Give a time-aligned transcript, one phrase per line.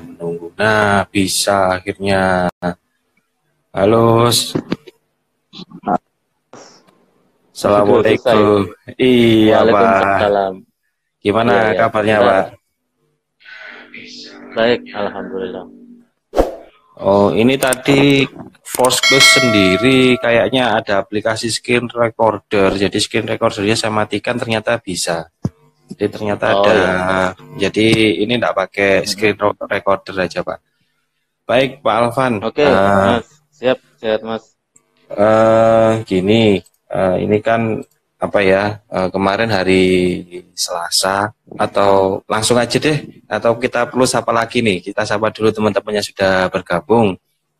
[0.00, 0.52] Menunggu.
[0.56, 2.48] Nah, bisa akhirnya.
[3.72, 4.32] Halo.
[7.52, 8.72] Assalamualaikum.
[8.96, 10.60] Iya, Pak.
[11.20, 11.78] Gimana ya, ya.
[11.84, 12.44] kabarnya, Pak?
[14.56, 15.66] Baik, alhamdulillah.
[16.96, 18.24] Oh, ini tadi
[18.76, 22.76] Force Close sendiri kayaknya ada aplikasi screen recorder.
[22.76, 25.32] Jadi screen recordernya saya matikan ternyata bisa.
[25.88, 26.76] Jadi ternyata oh, ada.
[26.76, 26.92] Iya.
[27.56, 27.86] Jadi
[28.20, 30.58] ini tidak pakai screen recorder aja, Pak.
[31.48, 32.44] Baik, Pak Alvan.
[32.44, 33.26] Oke, okay, uh, Mas.
[33.56, 34.44] Siap, sehat, Mas.
[35.08, 36.60] Uh, gini,
[36.92, 37.80] uh, ini kan
[38.16, 39.84] apa ya uh, kemarin hari
[40.52, 46.00] Selasa atau langsung aja deh atau kita perlu sapa lagi nih kita sapa dulu teman-teman
[46.00, 47.12] yang sudah bergabung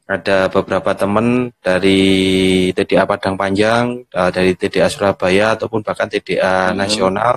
[0.06, 2.00] ada beberapa teman dari
[2.70, 6.76] TDA Padang Panjang uh, dari TDA Surabaya ataupun bahkan TDA hmm.
[6.78, 7.34] nasional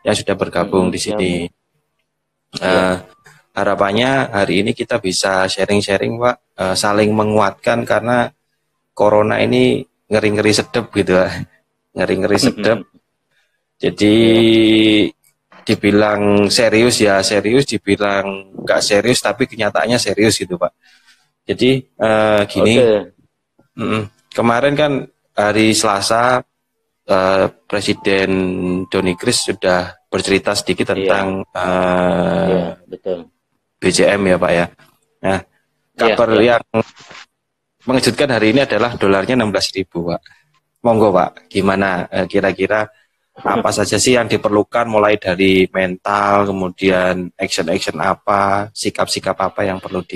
[0.00, 1.32] yang sudah bergabung hmm, di sini
[2.56, 2.64] ya.
[2.64, 2.96] uh,
[3.52, 8.32] harapannya hari ini kita bisa sharing-sharing pak uh, saling menguatkan karena
[8.96, 11.20] corona ini ngeri-ngeri sedep gitu
[11.96, 12.80] ngeri-ngeri sedap.
[13.76, 14.16] Jadi
[15.66, 20.72] dibilang serius ya serius, dibilang nggak serius tapi kenyataannya serius gitu pak.
[21.46, 21.70] Jadi
[22.02, 23.00] uh, gini, okay.
[23.78, 24.02] mm,
[24.34, 24.92] kemarin kan
[25.30, 26.42] hari Selasa
[27.06, 28.30] uh, Presiden
[28.90, 30.92] Doni Kris sudah bercerita sedikit iya.
[30.92, 31.62] tentang yeah.
[31.62, 33.18] Uh, yeah, betul.
[33.78, 34.66] BCM ya pak ya.
[35.22, 35.38] Nah iya,
[35.94, 36.46] kabar yeah, yeah.
[36.50, 36.62] yang
[37.86, 40.22] mengejutkan hari ini adalah dolarnya 16 ribu pak.
[40.86, 42.86] Monggo Pak, gimana eh, kira-kira
[43.42, 50.06] apa saja sih yang diperlukan mulai dari mental, kemudian action-action apa, sikap-sikap apa yang perlu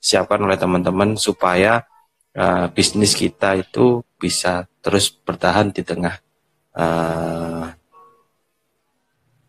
[0.00, 1.84] disiapkan oleh teman-teman supaya
[2.36, 6.14] uh, bisnis kita itu bisa terus bertahan di tengah
[6.76, 7.66] uh,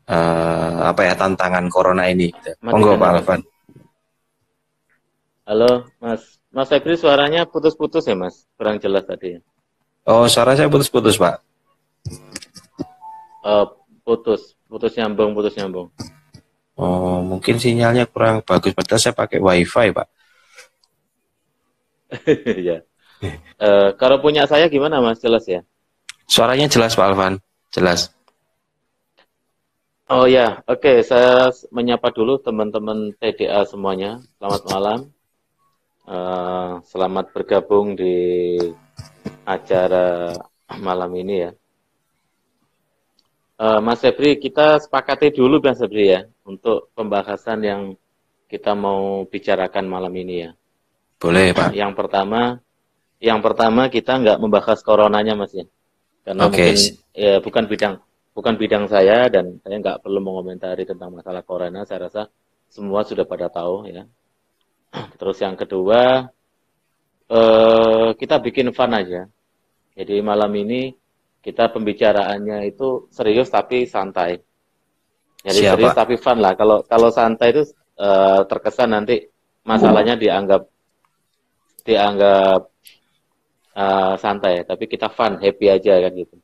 [0.08, 2.32] uh, apa ya tantangan corona ini.
[2.64, 3.42] Monggo Pak Alvan.
[5.48, 9.40] Halo Mas, Mas Febri suaranya putus-putus ya Mas, kurang jelas tadi.
[10.08, 11.44] Oh, suara saya putus-putus, Pak.
[13.44, 13.68] Uh,
[14.08, 15.92] putus, putus nyambung, putus nyambung.
[16.80, 18.72] Oh, mungkin sinyalnya kurang bagus.
[18.72, 20.08] Padahal saya pakai WiFi, Pak.
[22.70, 22.84] ya.
[23.58, 25.20] Uh, kalau punya saya gimana, Mas?
[25.20, 25.66] Jelas ya?
[26.28, 27.40] Suaranya jelas, Pak Alvan.
[27.74, 28.12] Jelas.
[30.08, 30.80] Oh ya, oke.
[30.80, 30.98] Okay.
[31.04, 34.24] Saya menyapa dulu teman-teman TDA semuanya.
[34.40, 35.00] Selamat malam.
[36.08, 38.56] Uh, selamat bergabung di
[39.44, 40.32] acara
[40.80, 41.52] malam ini ya.
[43.58, 47.82] Uh, Mas Febri, kita sepakati dulu Mas Febri ya, untuk pembahasan yang
[48.48, 50.52] kita mau bicarakan malam ini ya.
[51.18, 51.74] Boleh Pak.
[51.74, 52.62] Yang pertama,
[53.18, 55.66] yang pertama kita nggak membahas coronanya Mas ya,
[56.22, 56.74] karena okay.
[56.74, 56.76] mungkin
[57.18, 57.96] ya bukan bidang
[58.38, 61.82] bukan bidang saya dan saya nggak perlu mengomentari tentang masalah corona.
[61.90, 62.30] Saya rasa
[62.70, 64.06] semua sudah pada tahu ya.
[65.18, 66.30] Terus yang kedua,
[67.34, 69.26] uh, kita bikin fun aja.
[69.98, 70.94] Jadi malam ini
[71.42, 74.38] kita pembicaraannya itu serius tapi santai.
[75.42, 75.74] Jadi Siapa?
[75.74, 76.54] serius tapi fun lah.
[76.54, 77.66] Kalau kalau santai itu
[77.98, 79.26] uh, terkesan nanti
[79.66, 80.70] masalahnya dianggap
[81.88, 82.62] dianggap
[83.72, 86.36] uh, santai, tapi kita fun, happy aja kan gitu.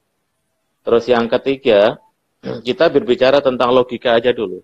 [0.84, 2.00] Terus yang ketiga,
[2.68, 4.64] kita berbicara tentang logika aja dulu.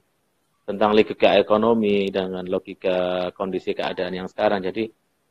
[0.64, 4.64] Tentang logika ekonomi dengan logika kondisi keadaan yang sekarang.
[4.64, 4.88] Jadi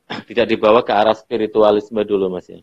[0.29, 2.61] tidak dibawa ke arah spiritualisme dulu Mas ya.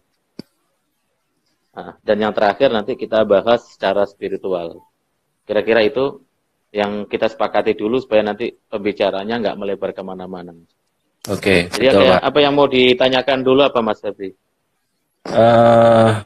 [1.75, 4.79] Nah, dan yang terakhir nanti kita bahas secara spiritual.
[5.44, 6.23] Kira-kira itu
[6.72, 10.56] yang kita sepakati dulu supaya nanti pembicaranya nggak melebar ke mana-mana.
[11.25, 11.66] Oke.
[11.72, 14.30] Okay, Jadi betul, apa yang mau ditanyakan dulu apa Mas Febri?
[15.25, 16.22] Uh,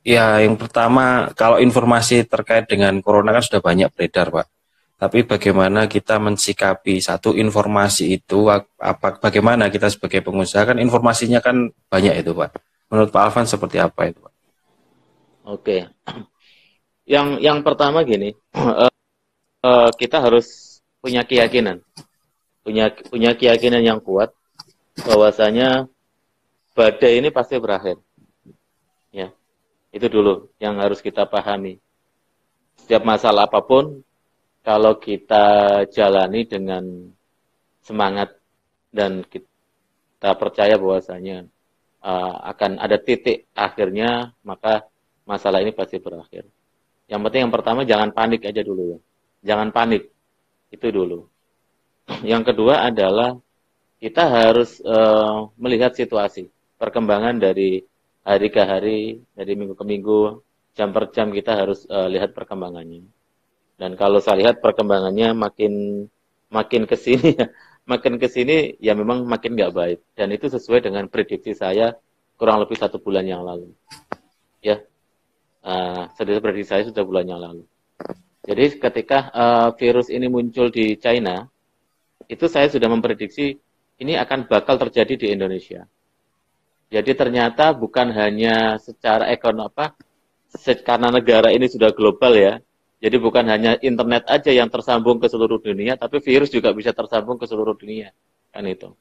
[0.00, 4.46] ya, yang pertama kalau informasi terkait dengan corona kan sudah banyak beredar, Pak.
[5.00, 11.68] Tapi bagaimana kita mensikapi satu informasi itu, apa bagaimana kita sebagai pengusaha kan informasinya kan
[11.92, 12.56] banyak itu, Pak.
[12.88, 14.34] Menurut Pak Alvan seperti apa itu, Pak?
[15.44, 15.88] Oke.
[17.04, 18.88] Yang yang pertama gini, uh,
[19.68, 21.80] uh, kita harus punya keyakinan,
[22.60, 24.32] punya punya keyakinan yang kuat
[25.06, 25.88] bahwasanya
[26.76, 27.96] badai ini pasti berakhir.
[29.10, 29.34] Ya,
[29.90, 31.80] itu dulu yang harus kita pahami.
[32.80, 34.00] Setiap masalah apa pun,
[34.64, 36.84] kalau kita jalani dengan
[37.84, 38.36] semangat
[38.92, 41.48] dan kita percaya bahwasanya
[42.04, 44.86] uh, akan ada titik akhirnya, maka
[45.26, 46.46] masalah ini pasti berakhir.
[47.10, 48.98] Yang penting yang pertama jangan panik aja dulu ya.
[49.42, 50.06] Jangan panik.
[50.70, 51.26] Itu dulu.
[52.26, 53.38] Yang kedua adalah
[54.00, 56.48] kita harus uh, melihat situasi,
[56.80, 57.84] perkembangan dari
[58.24, 59.00] hari ke hari,
[59.36, 60.40] dari minggu ke minggu,
[60.72, 63.04] jam per jam kita harus uh, lihat perkembangannya.
[63.80, 66.04] Dan kalau saya lihat perkembangannya makin
[66.52, 67.32] makin ke sini
[67.90, 69.98] makin ke sini ya memang makin nggak baik.
[70.16, 71.96] Dan itu sesuai dengan prediksi saya
[72.40, 73.72] kurang lebih satu bulan yang lalu.
[74.60, 74.80] Ya,
[75.64, 77.64] uh, prediksi saya sudah bulan yang lalu.
[78.44, 81.44] Jadi ketika uh, virus ini muncul di China,
[82.30, 83.58] itu saya sudah memprediksi
[83.98, 85.82] ini akan bakal terjadi di Indonesia.
[86.90, 89.94] Jadi ternyata bukan hanya secara ekonomi apa
[90.82, 92.58] karena negara ini sudah global ya,
[93.00, 97.40] jadi bukan hanya internet aja yang tersambung ke seluruh dunia, tapi virus juga bisa tersambung
[97.40, 98.12] ke seluruh dunia.
[98.52, 98.92] Kan itu.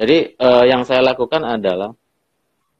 [0.00, 1.92] Jadi eh, yang saya lakukan adalah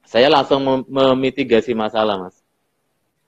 [0.08, 2.40] saya langsung memitigasi masalah, Mas.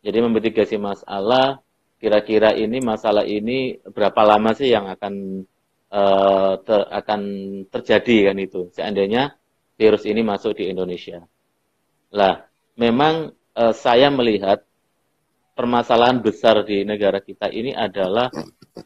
[0.00, 1.60] Jadi memitigasi masalah,
[2.00, 5.44] kira-kira ini masalah ini berapa lama sih yang akan
[5.90, 7.20] eh, ter, akan
[7.68, 8.70] terjadi kan itu.
[8.74, 9.34] Seandainya
[9.76, 11.22] virus ini masuk di Indonesia.
[12.14, 12.46] Lah,
[12.78, 14.64] memang eh, saya melihat
[15.54, 18.32] permasalahan besar di negara kita ini adalah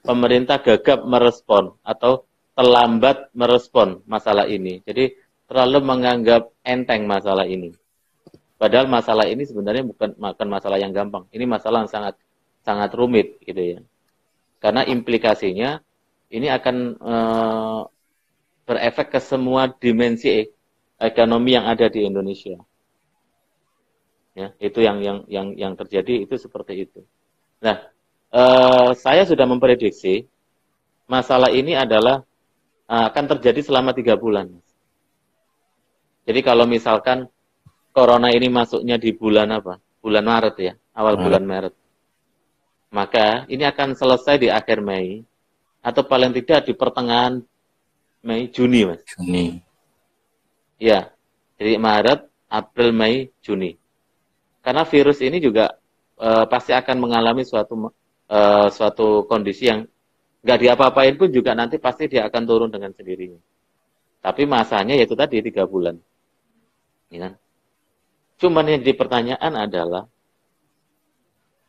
[0.03, 2.27] pemerintah gagap merespon atau
[2.59, 4.83] terlambat merespon masalah ini.
[4.83, 5.15] Jadi
[5.47, 7.71] terlalu menganggap enteng masalah ini.
[8.55, 11.27] Padahal masalah ini sebenarnya bukan bukan masalah yang gampang.
[11.35, 12.15] Ini masalah yang sangat
[12.65, 13.81] sangat rumit gitu ya.
[14.62, 15.85] Karena implikasinya
[16.34, 17.14] ini akan e,
[18.66, 20.50] berefek ke semua dimensi
[20.98, 22.58] ekonomi yang ada di Indonesia.
[24.34, 27.06] Ya, itu yang yang yang yang terjadi itu seperti itu.
[27.62, 27.86] Nah,
[28.34, 30.26] eh, saya sudah memprediksi
[31.06, 32.25] masalah ini adalah
[32.88, 34.48] uh, akan terjadi selama tiga bulan.
[36.25, 37.28] Jadi kalau misalkan
[37.92, 39.76] corona ini masuknya di bulan apa?
[40.00, 41.25] Bulan Maret ya, awal Maret.
[41.25, 41.75] bulan Maret.
[42.94, 45.20] Maka ini akan selesai di akhir Mei
[45.84, 47.44] atau paling tidak di pertengahan
[48.25, 49.04] Mei Juni, Mas.
[49.04, 49.60] Juni.
[50.81, 51.12] Ya.
[51.60, 53.76] Jadi Maret, April, Mei, Juni.
[54.64, 55.76] Karena virus ini juga
[56.16, 57.92] uh, pasti akan mengalami suatu
[58.32, 59.84] uh, suatu kondisi yang
[60.40, 63.40] nggak diapa-apain pun juga nanti pasti dia akan turun dengan sendirinya.
[64.25, 66.00] Tapi masanya yaitu tadi tiga bulan.
[67.12, 67.28] Ya.
[67.28, 67.32] Kan?
[68.40, 70.08] Cuman yang jadi pertanyaan adalah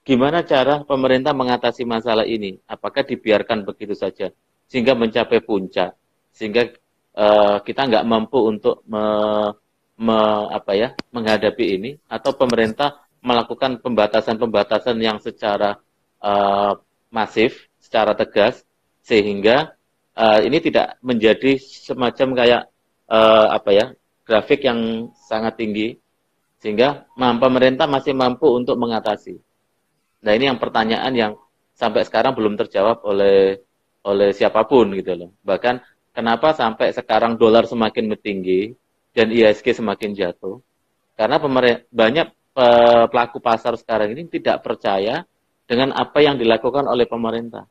[0.06, 2.62] gimana cara pemerintah mengatasi masalah ini?
[2.69, 4.30] Apakah dibiarkan begitu saja
[4.69, 5.98] sehingga mencapai puncak,
[6.30, 6.69] sehingga
[7.18, 9.04] uh, kita nggak mampu untuk me
[9.96, 10.18] me,
[10.52, 15.80] apa ya menghadapi ini atau pemerintah melakukan pembatasan-pembatasan yang secara
[16.22, 16.78] uh,
[17.10, 18.62] masif, secara tegas
[19.01, 19.74] sehingga
[20.13, 22.62] uh, ini tidak menjadi semacam kayak
[23.10, 23.86] uh, apa ya
[24.25, 25.98] grafik yang sangat tinggi
[26.60, 29.38] sehingga pemerintah masih mampu untuk mengatasi.
[30.25, 31.31] Nah ini yang pertanyaan yang
[31.77, 33.62] sampai sekarang belum terjawab oleh
[34.01, 35.30] oleh siapa pun gitu loh.
[35.45, 35.86] Bahkan
[36.18, 38.74] kenapa sampai sekarang dolar semakin tinggi,
[39.16, 40.60] dan ISG semakin jatuh
[41.16, 41.39] karena
[41.88, 42.27] banyak
[43.07, 45.24] pelaku pasar sekarang ini tidak percaya
[45.63, 47.63] dengan apa yang dilakukan oleh pemerintah.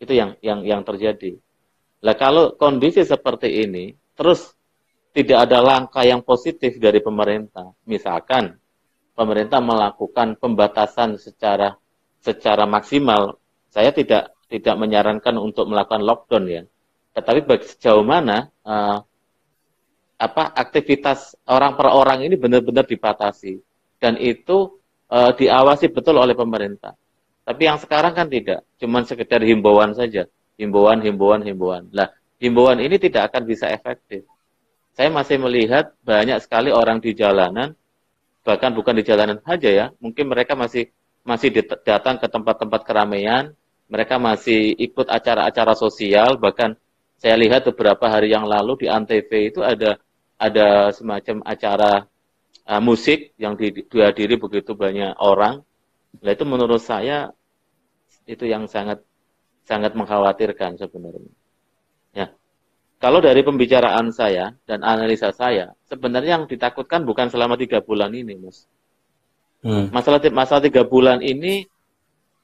[0.00, 1.36] Itu yang yang yang terjadi.
[2.00, 4.56] Lah kalau kondisi seperti ini terus
[5.12, 8.56] tidak ada langkah yang positif dari pemerintah, misalkan
[9.12, 11.76] pemerintah melakukan pembatasan secara
[12.22, 13.38] secara maksimal,
[13.68, 16.62] saya tidak tidak menyarankan untuk melakukan lockdown ya.
[17.12, 19.00] Tetapi sejauh mana uh,
[20.22, 23.58] apa aktivitas orang per orang ini benar-benar dibatasi
[23.98, 24.78] dan itu
[25.10, 26.94] e, diawasi betul oleh pemerintah.
[27.42, 31.90] Tapi yang sekarang kan tidak, cuma sekedar himbauan saja, himbauan, himbauan, himbauan.
[31.90, 34.22] Lah, himbauan ini tidak akan bisa efektif.
[34.94, 37.74] Saya masih melihat banyak sekali orang di jalanan,
[38.42, 40.90] bahkan bukan di jalanan saja ya, mungkin mereka masih
[41.22, 41.54] masih
[41.86, 43.54] datang ke tempat-tempat keramaian,
[43.86, 46.74] mereka masih ikut acara-acara sosial, bahkan
[47.22, 50.02] saya lihat beberapa hari yang lalu di Antv itu ada
[50.34, 52.10] ada semacam acara
[52.66, 55.62] uh, musik yang di, dihadiri begitu banyak orang.
[56.18, 57.30] Nah itu menurut saya
[58.26, 59.06] itu yang sangat
[59.62, 61.30] sangat mengkhawatirkan sebenarnya.
[62.10, 62.34] Ya.
[63.02, 68.38] Kalau dari pembicaraan saya dan analisa saya, sebenarnya yang ditakutkan bukan selama tiga bulan ini,
[68.38, 68.70] mas.
[69.58, 69.90] Hmm.
[69.90, 71.66] Masalah masalah tiga bulan ini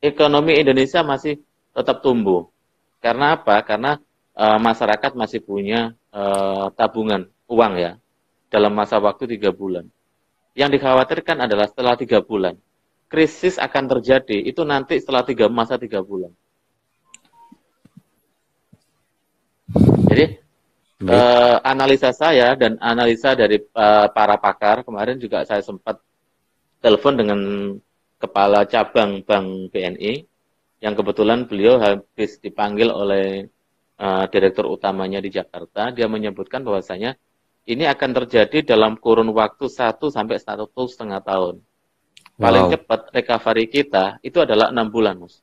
[0.03, 1.39] ekonomi Indonesia masih
[1.71, 2.51] tetap tumbuh.
[2.99, 3.63] Karena apa?
[3.63, 4.03] Karena
[4.35, 7.95] uh, masyarakat masih punya uh, tabungan uang ya
[8.51, 9.87] dalam masa waktu tiga bulan.
[10.59, 12.59] Yang dikhawatirkan adalah setelah tiga bulan,
[13.07, 16.35] krisis akan terjadi itu nanti setelah tiga masa tiga bulan.
[20.11, 20.48] Jadi
[21.03, 26.03] eh, analisa saya dan analisa dari eh, para pakar kemarin juga saya sempat
[26.83, 27.41] telepon dengan
[28.19, 30.27] kepala cabang Bank BNI
[30.79, 33.51] yang kebetulan beliau habis dipanggil oleh
[33.99, 35.91] uh, direktur utamanya di Jakarta.
[35.91, 37.19] Dia menyebutkan bahwasanya
[37.69, 41.61] ini akan terjadi dalam kurun waktu 1 sampai satu setengah tahun.
[42.39, 42.73] Paling wow.
[42.79, 45.43] cepat recovery kita itu adalah enam bulan, Mas.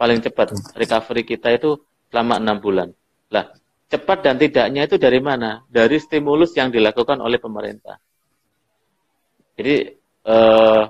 [0.00, 1.76] Paling cepat recovery kita itu
[2.14, 2.88] selama enam bulan.
[3.34, 3.50] Lah,
[3.90, 5.66] cepat dan tidaknya itu dari mana?
[5.66, 7.98] Dari stimulus yang dilakukan oleh pemerintah.
[9.58, 9.98] Jadi
[10.30, 10.82] eh,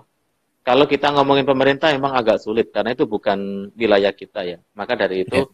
[0.61, 4.59] kalau kita ngomongin pemerintah memang agak sulit karena itu bukan wilayah kita ya.
[4.77, 5.49] Maka dari itu,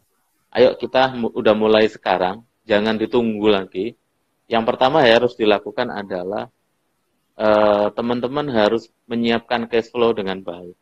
[0.51, 0.59] yeah.
[0.59, 3.95] ayo kita udah mulai sekarang, jangan ditunggu lagi.
[4.51, 6.51] Yang pertama ya harus dilakukan adalah
[7.41, 10.77] Eh, teman-teman uh, harus menyiapkan cash flow dengan baik.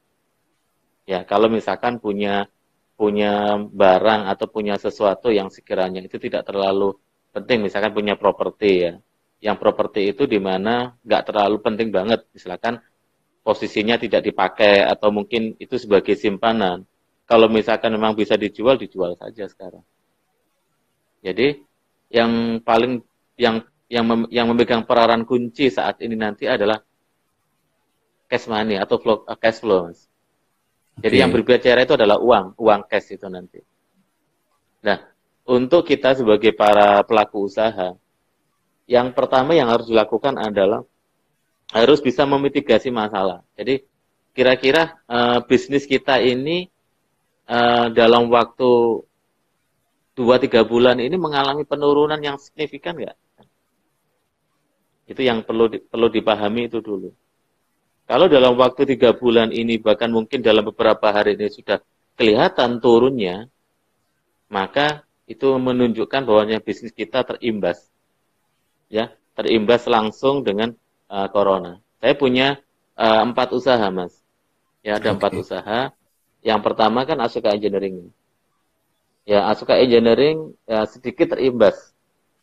[1.07, 2.51] Ya, kalau misalkan punya
[2.99, 6.99] punya barang atau punya sesuatu yang sekiranya itu tidak terlalu
[7.31, 8.93] penting, misalkan punya properti ya,
[9.39, 12.83] yang properti itu di mana nggak terlalu penting banget, misalkan
[13.39, 16.83] posisinya tidak dipakai atau mungkin itu sebagai simpanan.
[17.23, 19.85] Kalau misalkan memang bisa dijual, dijual saja sekarang.
[21.23, 21.61] Jadi
[22.11, 22.99] yang paling
[23.39, 26.83] yang yang mem yang memegang peranan kunci saat ini nanti adalah
[28.27, 29.93] cash money atau flow, cash flow.
[30.99, 31.21] Jadi okay.
[31.23, 33.63] yang berbicara itu adalah uang, uang cash itu nanti.
[34.83, 34.99] Nah,
[35.47, 37.95] untuk kita sebagai para pelaku usaha,
[38.89, 40.83] yang pertama yang harus dilakukan adalah
[41.71, 43.45] harus bisa memitigasi masalah.
[43.53, 43.85] Jadi
[44.33, 46.67] kira-kira uh, bisnis kita ini
[47.45, 49.03] uh, dalam waktu
[50.17, 53.15] 2-3 bulan ini mengalami penurunan yang signifikan nggak?
[55.07, 57.09] Itu yang perlu perlu dipahami itu dulu.
[58.09, 61.77] Kalau dalam waktu tiga bulan ini, bahkan mungkin dalam beberapa hari ini sudah
[62.17, 63.45] kelihatan turunnya,
[64.49, 67.85] maka itu menunjukkan bahwanya bisnis kita terimbas.
[68.89, 70.73] Ya, terimbas langsung dengan
[71.05, 71.77] uh, corona.
[72.01, 72.57] Saya punya
[72.97, 74.17] uh, empat usaha, Mas.
[74.81, 75.15] Ya, ada okay.
[75.21, 75.79] empat usaha.
[76.41, 78.09] Yang pertama kan Asuka Engineering.
[79.21, 81.93] Ya, Asuka Engineering ya, sedikit terimbas.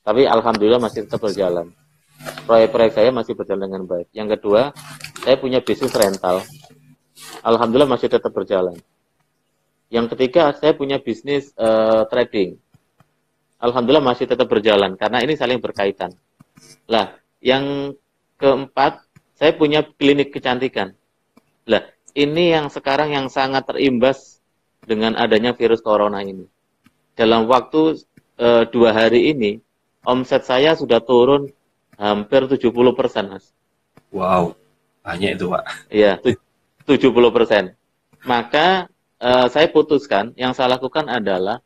[0.06, 1.74] Tapi alhamdulillah masih tetap berjalan
[2.46, 4.08] proyek-proyek saya masih berjalan dengan baik.
[4.16, 4.72] Yang kedua,
[5.26, 6.46] saya punya bisnis rental.
[7.42, 8.78] Alhamdulillah masih tetap berjalan.
[9.90, 12.62] Yang ketiga, saya punya bisnis uh, trading.
[13.58, 16.14] Alhamdulillah masih tetap berjalan karena ini saling berkaitan.
[16.86, 17.98] Lah, yang
[18.38, 19.02] keempat,
[19.34, 20.94] saya punya klinik kecantikan.
[21.66, 21.82] Lah,
[22.14, 24.38] ini yang sekarang yang sangat terimbas
[24.86, 26.46] dengan adanya virus corona ini.
[27.18, 27.98] Dalam waktu
[28.38, 29.58] uh, dua hari ini,
[30.06, 31.50] omset saya sudah turun
[31.96, 33.40] Hampir 70 persen.
[34.12, 34.52] Wow,
[35.06, 35.64] banyak itu, Pak.
[35.86, 36.18] Iya,
[36.82, 37.78] 70 persen.
[38.26, 38.90] Maka
[39.22, 41.62] uh, saya putuskan, yang saya lakukan adalah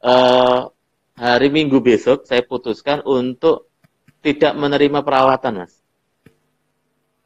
[0.00, 0.72] uh,
[1.12, 3.68] hari Minggu besok saya putuskan untuk
[4.24, 5.76] tidak menerima perawatan, Mas.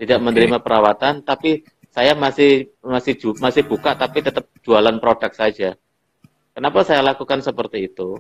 [0.03, 0.27] Tidak okay.
[0.27, 5.79] menerima perawatan, tapi saya masih masih masih buka tapi tetap jualan produk saja.
[6.55, 8.19] Kenapa saya lakukan seperti itu?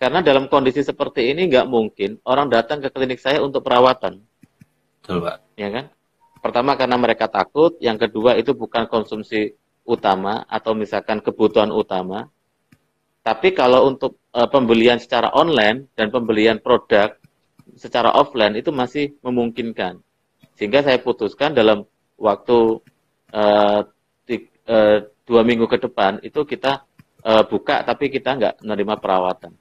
[0.00, 4.24] Karena dalam kondisi seperti ini nggak mungkin orang datang ke klinik saya untuk perawatan.
[5.02, 5.36] Betul, Pak.
[5.60, 5.84] Ya kan?
[6.40, 9.52] Pertama karena mereka takut, yang kedua itu bukan konsumsi
[9.84, 12.32] utama atau misalkan kebutuhan utama.
[13.20, 17.12] Tapi kalau untuk e, pembelian secara online dan pembelian produk
[17.76, 20.00] secara offline itu masih memungkinkan.
[20.56, 21.84] Sehingga saya putuskan dalam
[22.16, 22.80] waktu
[23.28, 23.42] e,
[24.24, 24.76] di, e,
[25.28, 26.88] dua minggu ke depan itu kita
[27.20, 29.52] e, buka tapi kita nggak menerima perawatan.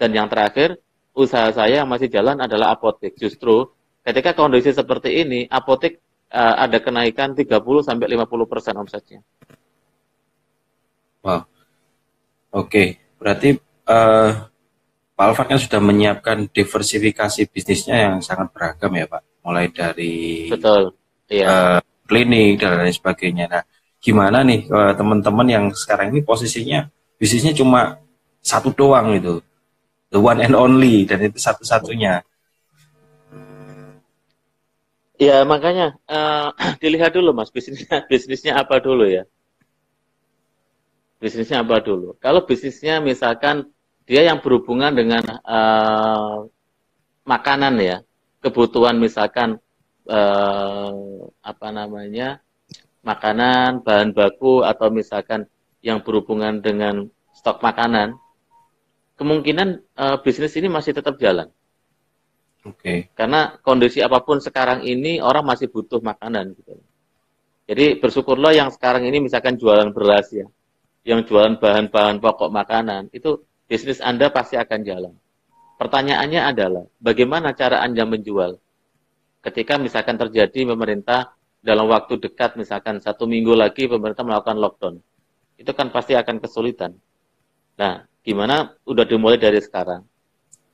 [0.00, 0.80] Dan yang terakhir,
[1.12, 3.18] usaha saya yang masih jalan adalah apotek.
[3.18, 3.68] Justru
[4.08, 6.00] ketika kondisi seperti ini, apotek
[6.32, 9.20] uh, ada kenaikan 30 sampai 50 persen omsetnya.
[11.20, 11.44] Wow.
[12.56, 13.60] Oke, berarti
[13.92, 14.30] uh,
[15.12, 19.44] Pak Alvan kan sudah menyiapkan diversifikasi bisnisnya yang sangat beragam ya Pak.
[19.44, 20.96] Mulai dari Betul.
[21.28, 21.44] Iya.
[21.44, 23.44] Uh, klinik dan lain sebagainya.
[23.52, 23.62] Nah,
[24.00, 26.86] gimana nih teman-teman yang sekarang ini posisinya
[27.18, 27.98] bisnisnya cuma
[28.40, 29.42] satu doang gitu
[30.08, 32.24] the one and only dan itu satu-satunya.
[35.18, 39.26] Ya makanya uh, dilihat dulu mas bisnisnya bisnisnya apa dulu ya.
[41.18, 42.14] Bisnisnya apa dulu?
[42.22, 43.66] Kalau bisnisnya misalkan
[44.06, 46.46] dia yang berhubungan dengan uh,
[47.26, 47.96] makanan ya,
[48.38, 49.58] kebutuhan misalkan
[50.06, 52.38] uh, apa namanya
[53.02, 55.50] makanan, bahan baku atau misalkan
[55.82, 58.14] yang berhubungan dengan stok makanan,
[59.18, 61.50] kemungkinan uh, bisnis ini masih tetap jalan.
[62.66, 62.74] Oke.
[62.82, 62.98] Okay.
[63.14, 66.74] Karena kondisi apa pun sekarang ini orang masih butuh makanan gitu.
[67.68, 70.48] Jadi bersyukurlah yang sekarang ini misalkan jualan beras ya,
[71.04, 75.14] yang jualan bahan-bahan pokok makanan, itu bisnis Anda pasti akan jalan.
[75.76, 78.56] Pertanyaannya adalah bagaimana cara Anda menjual?
[79.44, 84.94] Ketika misalkan terjadi pemerintah dalam waktu dekat misalkan satu minggu lagi pemerintah melakukan lockdown,
[85.60, 86.96] itu kan pasti akan kesulitan.
[87.78, 90.02] Nah, gimana udah dimulai dari sekarang.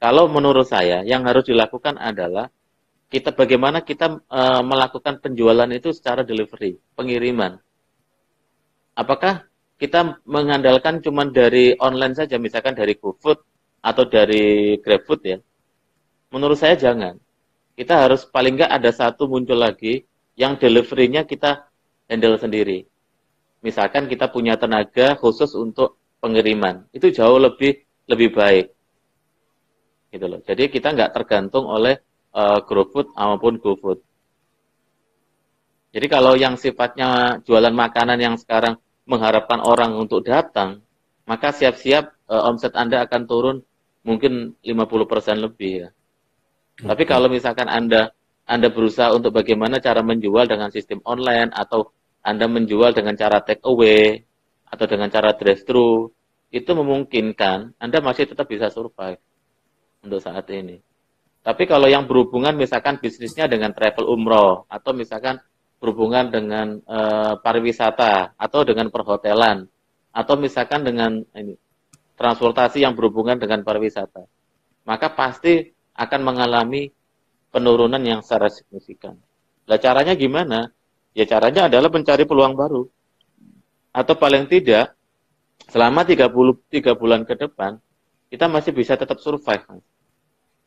[0.03, 2.51] Kalau menurut saya yang harus dilakukan adalah
[3.15, 7.63] kita bagaimana kita uh, melakukan penjualan itu secara delivery, pengiriman.
[8.99, 9.47] Apakah
[9.79, 13.39] kita mengandalkan cuma dari online saja, misalkan dari GoFood
[13.87, 15.39] atau dari GrabFood ya?
[16.35, 17.15] Menurut saya jangan.
[17.75, 21.71] Kita harus paling nggak ada satu muncul lagi yang deliverynya kita
[22.11, 22.87] handle sendiri.
[23.63, 28.74] Misalkan kita punya tenaga khusus untuk pengiriman, itu jauh lebih lebih baik.
[30.15, 30.39] Gitu loh.
[30.47, 31.99] Jadi kita nggak tergantung oleh
[32.39, 33.99] uh, GrowFood maupun GoFood.
[35.91, 38.79] Jadi kalau yang sifatnya jualan makanan yang sekarang
[39.11, 40.87] mengharapkan orang untuk datang,
[41.27, 43.57] maka siap-siap uh, omset Anda akan turun
[44.07, 45.89] mungkin 50% lebih ya.
[46.79, 48.15] Tapi kalau misalkan Anda
[48.47, 51.91] Anda berusaha untuk bagaimana cara menjual dengan sistem online atau
[52.23, 54.23] Anda menjual dengan cara take away
[54.71, 56.07] atau dengan cara drive thru,
[56.55, 59.19] itu memungkinkan Anda masih tetap bisa survive
[60.05, 60.79] untuk saat ini.
[61.45, 65.37] Tapi kalau yang berhubungan misalkan bisnisnya dengan travel umroh atau misalkan
[65.77, 66.99] berhubungan dengan e,
[67.45, 69.69] pariwisata atau dengan perhotelan
[70.15, 71.53] atau misalkan dengan ini
[72.17, 74.25] transportasi yang berhubungan dengan pariwisata,
[74.89, 75.69] maka pasti
[75.99, 76.89] akan mengalami
[77.51, 79.19] penurunan yang secara signifikan.
[79.69, 80.71] Nah, caranya gimana?
[81.13, 82.89] Ya caranya adalah mencari peluang baru.
[83.95, 84.95] Atau paling tidak
[85.71, 87.79] selama 30 3 bulan ke depan
[88.35, 89.63] kita masih bisa tetap survive.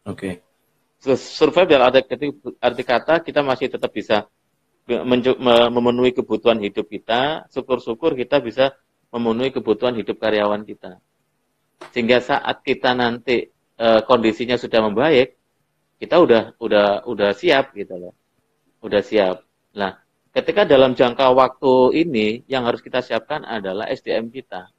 [0.08, 0.16] Oke.
[0.16, 0.36] Okay
[1.16, 4.26] survive dalam arti, arti kata kita masih tetap bisa
[4.88, 8.74] memenuhi kebutuhan hidup kita, syukur-syukur kita bisa
[9.12, 10.98] memenuhi kebutuhan hidup karyawan kita.
[11.92, 15.36] Sehingga saat kita nanti e, kondisinya sudah membaik,
[16.00, 18.14] kita udah udah udah siap gitu loh.
[18.80, 19.44] Udah siap.
[19.76, 20.00] Nah,
[20.32, 24.72] ketika dalam jangka waktu ini yang harus kita siapkan adalah SDM kita.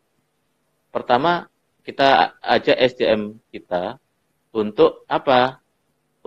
[0.89, 1.47] Pertama,
[1.85, 4.01] kita ajak SDM kita
[4.53, 5.61] untuk apa?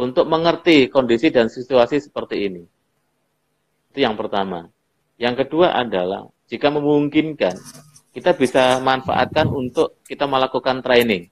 [0.02, 2.64] untuk mengerti kondisi dan situasi seperti ini.
[3.94, 4.66] Itu yang pertama.
[5.22, 7.54] Yang kedua adalah jika memungkinkan
[8.12, 11.30] kita bisa manfaatkan untuk kita melakukan training,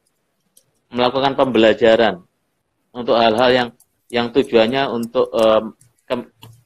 [0.93, 2.21] melakukan pembelajaran
[2.93, 3.69] untuk hal-hal yang
[4.09, 5.73] yang tujuannya untuk um,
[6.05, 6.15] ke,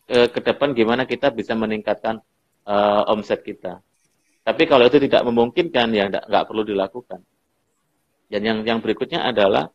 [0.07, 2.19] ke, ke depan gimana kita bisa meningkatkan
[2.67, 3.79] uh, omset kita.
[4.43, 7.23] Tapi kalau itu tidak memungkinkan ya nggak perlu dilakukan.
[8.27, 9.71] Dan yang yang berikutnya adalah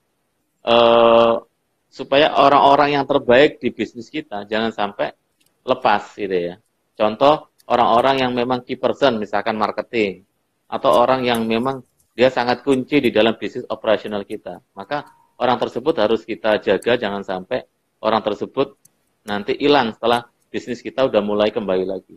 [0.69, 1.41] uh,
[1.89, 5.17] supaya orang-orang yang terbaik di bisnis kita jangan sampai
[5.65, 6.55] lepas gitu ya.
[6.93, 10.29] Contoh orang-orang yang memang key person misalkan marketing
[10.69, 11.81] atau orang yang memang
[12.13, 14.61] dia sangat kunci di dalam bisnis operasional kita.
[14.77, 15.09] Maka
[15.41, 17.65] orang tersebut harus kita jaga jangan sampai
[18.05, 18.77] orang tersebut
[19.25, 22.17] nanti hilang setelah bisnis kita udah mulai kembali lagi.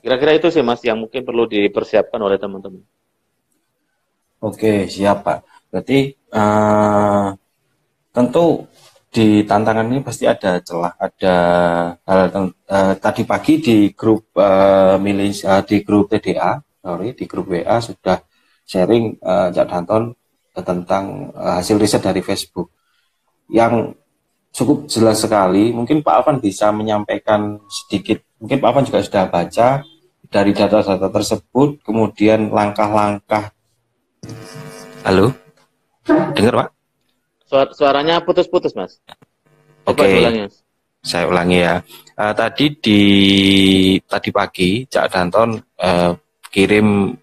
[0.00, 2.80] Kira-kira itu sih Mas yang mungkin perlu dipersiapkan oleh teman-teman.
[4.40, 5.68] Oke, siap Pak.
[5.68, 7.28] Berarti uh,
[8.10, 8.66] tentu
[9.10, 11.36] di tantangan ini pasti ada celah, ada
[12.06, 17.50] hal uh, tadi pagi di grup uh, milih uh, di grup TDA, sorry di grup
[17.50, 18.22] WA sudah
[18.62, 20.14] sharing uh, Cak Danton
[20.54, 22.70] tentang uh, hasil riset dari Facebook
[23.50, 23.90] yang
[24.54, 25.74] cukup jelas sekali.
[25.74, 29.68] Mungkin Pak Alvan bisa menyampaikan sedikit, mungkin Pak Alvan juga sudah baca
[30.30, 33.50] dari data-data tersebut, kemudian langkah-langkah.
[35.02, 35.34] Halo,
[36.08, 36.68] dengar Pak?
[37.50, 39.02] Suar suaranya putus-putus, Mas.
[39.84, 40.06] Oke.
[40.06, 40.46] Okay.
[41.00, 41.80] Saya ulangi ya.
[42.14, 43.00] Uh, tadi di
[44.04, 46.12] tadi pagi Cak Danton uh,
[46.52, 47.16] kirim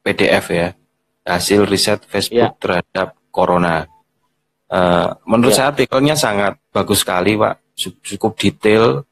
[0.00, 0.68] PDF ya
[1.28, 2.56] hasil riset Facebook yeah.
[2.56, 3.84] terhadap corona.
[4.68, 5.68] Uh, menurut yeah.
[5.68, 7.76] saya artikelnya sangat bagus sekali, Pak.
[7.78, 9.04] Cukup detail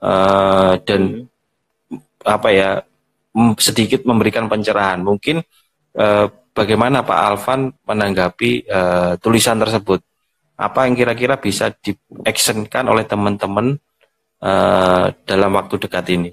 [0.00, 2.00] uh, dan hmm.
[2.24, 2.70] apa ya
[3.58, 5.02] sedikit memberikan pencerahan.
[5.02, 5.42] Mungkin
[5.98, 10.00] uh, bagaimana Pak Alvan menanggapi uh, tulisan tersebut?
[10.54, 13.74] apa yang kira-kira bisa diactionkan oleh teman-teman
[14.38, 16.30] uh, dalam waktu dekat ini?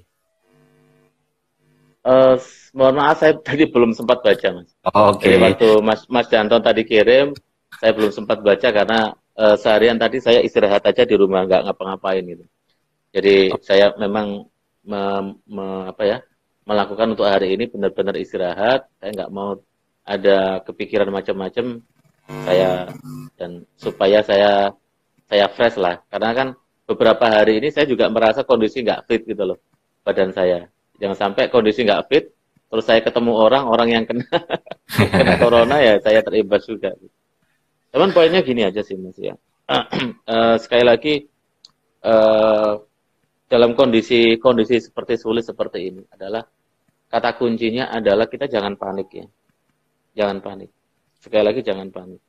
[2.01, 2.37] Uh,
[2.73, 4.69] mohon maaf saya tadi belum sempat baca mas.
[4.93, 5.25] Oh, Oke.
[5.25, 5.37] Okay.
[5.37, 7.33] Jadi waktu Mas Mas Danton tadi kirim,
[7.77, 12.25] saya belum sempat baca karena uh, seharian tadi saya istirahat aja di rumah nggak ngapa-ngapain
[12.25, 12.45] gitu.
[13.13, 13.65] Jadi okay.
[13.65, 14.49] saya memang
[14.81, 15.01] me,
[15.45, 16.17] me, apa ya
[16.65, 18.89] melakukan untuk hari ini benar-benar istirahat.
[18.97, 19.61] Saya nggak mau
[20.05, 21.81] ada kepikiran macam-macam
[22.47, 22.89] saya
[23.35, 24.73] dan supaya saya
[25.27, 26.01] saya fresh lah.
[26.09, 26.47] Karena kan
[26.87, 29.57] beberapa hari ini saya juga merasa kondisi nggak fit gitu loh
[30.03, 30.67] badan saya.
[30.97, 32.25] Jangan sampai kondisi nggak fit
[32.71, 34.23] terus saya ketemu orang orang yang kena
[35.11, 36.95] kena corona ya saya terimbas juga.
[37.91, 39.35] Cuman poinnya gini aja sih mas ya.
[39.67, 41.13] Uh, sekali lagi
[42.03, 42.79] uh,
[43.51, 46.43] dalam kondisi kondisi seperti sulit seperti ini adalah
[47.11, 49.27] kata kuncinya adalah kita jangan panik ya
[50.17, 50.71] jangan panik
[51.21, 52.21] sekali lagi jangan panik.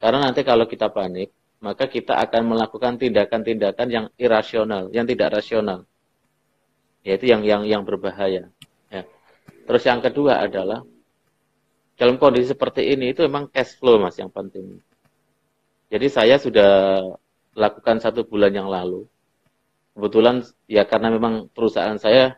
[0.00, 5.84] Karena nanti kalau kita panik, maka kita akan melakukan tindakan-tindakan yang irasional, yang tidak rasional.
[7.04, 8.48] Yaitu yang yang yang berbahaya.
[8.88, 9.02] Ya.
[9.68, 10.80] Terus yang kedua adalah
[12.00, 14.80] dalam kondisi seperti ini itu memang cash flow mas yang penting.
[15.92, 17.04] Jadi saya sudah
[17.52, 19.04] lakukan satu bulan yang lalu.
[19.94, 22.34] Kebetulan ya karena memang perusahaan saya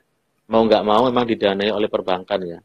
[0.51, 2.59] mau nggak mau memang didanai oleh perbankan ya.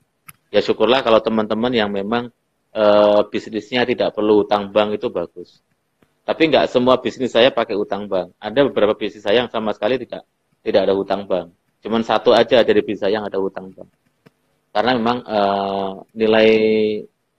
[0.52, 2.28] Ya syukurlah kalau teman-teman yang memang
[2.76, 2.84] e,
[3.32, 5.64] bisnisnya tidak perlu utang bank itu bagus.
[6.28, 8.36] Tapi nggak semua bisnis saya pakai utang bank.
[8.36, 10.28] Ada beberapa bisnis saya yang sama sekali tidak
[10.60, 11.56] tidak ada utang bank.
[11.82, 13.88] Cuman satu aja dari bisnis saya yang ada utang bank.
[14.76, 15.40] Karena memang e,
[16.20, 16.50] nilai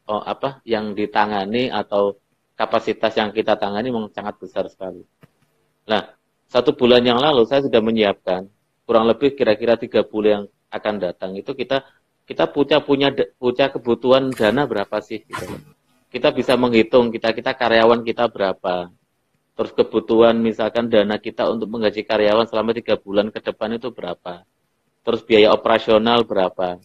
[0.09, 2.17] oh, apa yang ditangani atau
[2.57, 5.05] kapasitas yang kita tangani memang sangat besar sekali.
[5.89, 6.17] Nah,
[6.49, 8.49] satu bulan yang lalu saya sudah menyiapkan
[8.85, 11.85] kurang lebih kira-kira tiga bulan yang akan datang itu kita
[12.33, 15.21] kita punya punya punya kebutuhan dana berapa sih?
[15.21, 15.61] Gitu.
[16.09, 18.89] kita bisa menghitung kita kita karyawan kita berapa.
[19.53, 24.49] Terus kebutuhan misalkan dana kita untuk menggaji karyawan selama tiga bulan ke depan itu berapa.
[25.05, 26.81] Terus biaya operasional berapa.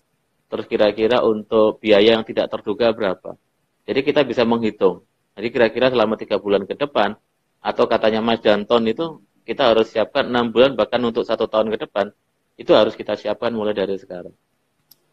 [0.51, 3.39] Terus kira-kira untuk biaya yang tidak terduga berapa.
[3.87, 5.07] Jadi kita bisa menghitung.
[5.39, 7.15] Jadi kira-kira selama tiga bulan ke depan,
[7.63, 11.87] atau katanya Mas Janton itu kita harus siapkan enam bulan bahkan untuk satu tahun ke
[11.87, 12.11] depan,
[12.59, 14.33] itu harus kita siapkan mulai dari sekarang.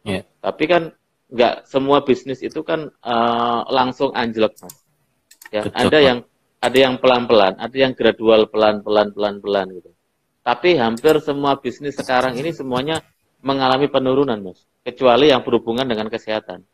[0.04, 0.22] Yeah.
[0.44, 0.82] Tapi kan
[1.32, 4.76] nggak semua bisnis itu kan uh, langsung anjlok mas.
[5.48, 6.18] Ya, Betul, ada yang
[6.60, 9.90] ada yang pelan-pelan, ada yang gradual pelan-pelan pelan-pelan gitu.
[10.44, 13.00] Tapi hampir semua bisnis sekarang ini semuanya
[13.40, 16.64] mengalami penurunan mas, kecuali yang berhubungan dengan kesehatan.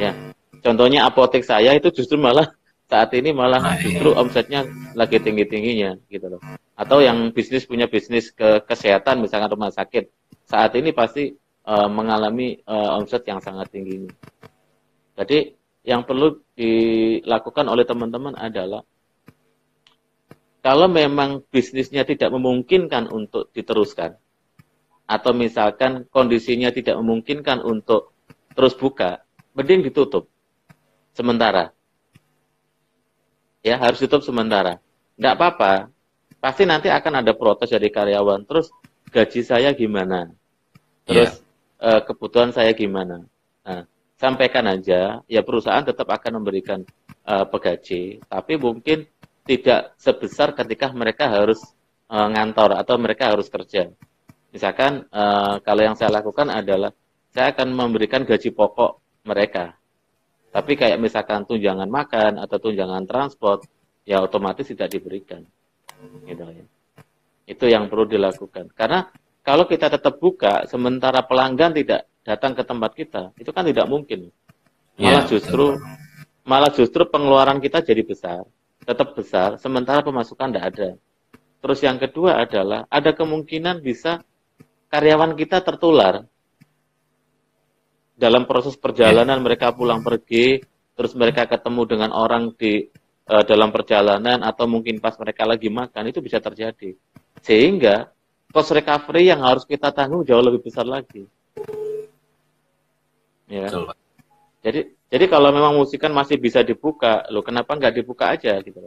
[0.00, 0.16] Ya,
[0.64, 2.56] contohnya apotek saya itu justru malah
[2.90, 4.20] saat ini malah ah, justru iya.
[4.20, 4.60] omsetnya
[4.96, 6.40] lagi tinggi-tingginya gitu loh.
[6.76, 10.08] Atau yang bisnis punya bisnis ke kesehatan misalkan rumah sakit
[10.46, 11.34] saat ini pasti
[11.66, 14.06] uh, mengalami uh, omset yang sangat tinggi.
[15.18, 15.52] Jadi
[15.86, 18.82] yang perlu dilakukan oleh teman-teman adalah
[20.64, 24.18] kalau memang bisnisnya tidak memungkinkan untuk diteruskan
[25.06, 28.10] atau misalkan kondisinya tidak memungkinkan untuk
[28.50, 29.22] terus buka,
[29.54, 30.26] mending ditutup
[31.14, 31.76] sementara
[33.66, 34.78] ya harus tutup sementara.
[35.18, 35.72] Nggak apa-apa,
[36.38, 38.46] pasti nanti akan ada protes dari karyawan.
[38.46, 38.70] Terus
[39.10, 40.30] gaji saya gimana?
[41.02, 41.45] Terus yeah.
[41.80, 43.24] Uh, kebutuhan saya gimana?
[43.66, 43.84] Nah,
[44.16, 46.84] sampaikan aja, ya perusahaan tetap akan memberikan
[47.26, 49.08] uh, pegaji, tapi mungkin
[49.46, 51.62] tidak sebesar ketika mereka harus
[52.10, 53.90] uh, ngantor atau mereka harus kerja.
[54.50, 56.90] Misalkan uh, kalau yang saya lakukan adalah
[57.30, 59.76] saya akan memberikan gaji pokok mereka
[60.56, 63.68] tapi kayak misalkan tunjangan makan atau tunjangan transport,
[64.08, 65.44] ya otomatis tidak diberikan.
[66.24, 66.64] Gitu ya.
[67.44, 68.72] Itu yang perlu dilakukan.
[68.72, 69.04] Karena
[69.46, 74.34] kalau kita tetap buka, sementara pelanggan tidak datang ke tempat kita, itu kan tidak mungkin.
[74.98, 76.42] Malah ya, justru, betul.
[76.42, 78.42] malah justru pengeluaran kita jadi besar,
[78.82, 80.88] tetap besar, sementara pemasukan tidak ada.
[81.62, 84.26] Terus yang kedua adalah ada kemungkinan bisa
[84.90, 86.26] karyawan kita tertular
[88.18, 90.58] dalam proses perjalanan mereka pulang pergi,
[90.98, 92.82] terus mereka ketemu dengan orang di
[93.30, 96.98] uh, dalam perjalanan atau mungkin pas mereka lagi makan itu bisa terjadi.
[97.46, 98.15] Sehingga
[98.56, 101.28] cost recovery yang harus kita tanggung jauh lebih besar lagi.
[103.44, 103.68] Ya.
[104.64, 108.80] Jadi jadi kalau memang musikan masih bisa dibuka, lo kenapa nggak dibuka aja gitu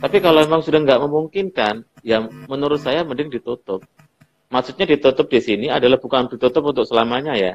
[0.00, 3.84] Tapi kalau memang sudah nggak memungkinkan, ya menurut saya mending ditutup.
[4.48, 7.54] Maksudnya ditutup di sini adalah bukan ditutup untuk selamanya ya,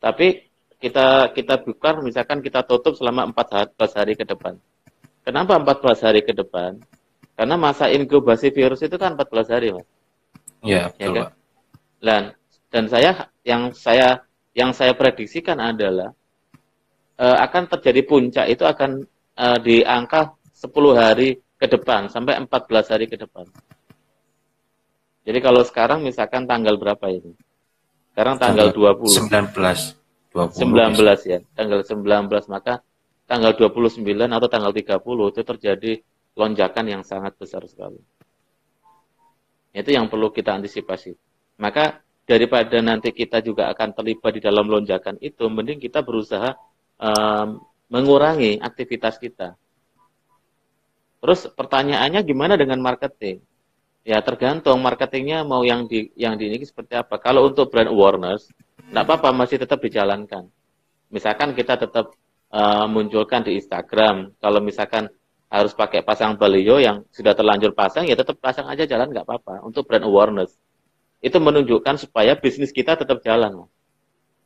[0.00, 0.48] tapi
[0.80, 4.56] kita kita buka, misalkan kita tutup selama 14 hari ke depan.
[5.22, 6.80] Kenapa 14 hari ke depan?
[7.36, 9.99] Karena masa inkubasi virus itu kan 14 hari, Mas.
[10.60, 11.30] Iya, ya, betul, kan?
[12.00, 12.22] Dan
[12.70, 13.10] dan saya
[13.42, 14.08] yang saya
[14.52, 16.12] yang saya prediksikan adalah
[17.20, 19.04] uh, akan terjadi puncak itu akan
[19.36, 23.48] uh, di angka 10 hari ke depan sampai 14 hari ke depan.
[25.24, 27.36] Jadi kalau sekarang misalkan tanggal berapa ini?
[28.12, 29.06] Sekarang tanggal 20.
[29.28, 29.52] 19.
[30.32, 31.38] 20 19 ya.
[31.52, 32.80] Tanggal 19 maka
[33.28, 34.98] tanggal 29 atau tanggal 30
[35.30, 35.92] itu terjadi
[36.34, 38.00] lonjakan yang sangat besar sekali.
[39.70, 41.14] Itu yang perlu kita antisipasi.
[41.60, 46.54] Maka daripada nanti kita juga akan terlibat di dalam lonjakan itu, mending kita berusaha
[46.98, 49.58] um, mengurangi aktivitas kita.
[51.20, 53.44] Terus pertanyaannya gimana dengan marketing?
[54.00, 57.20] Ya tergantung marketingnya mau yang di yang di ini seperti apa.
[57.20, 58.48] Kalau untuk brand awareness,
[58.88, 60.48] tidak apa-apa masih tetap dijalankan.
[61.12, 62.16] Misalkan kita tetap
[62.48, 64.32] uh, munculkan di Instagram.
[64.40, 65.12] Kalau misalkan
[65.50, 69.66] harus pakai pasang baliho yang sudah terlanjur pasang, ya tetap pasang aja jalan nggak apa-apa.
[69.66, 70.54] Untuk brand awareness
[71.18, 73.66] itu menunjukkan supaya bisnis kita tetap jalan,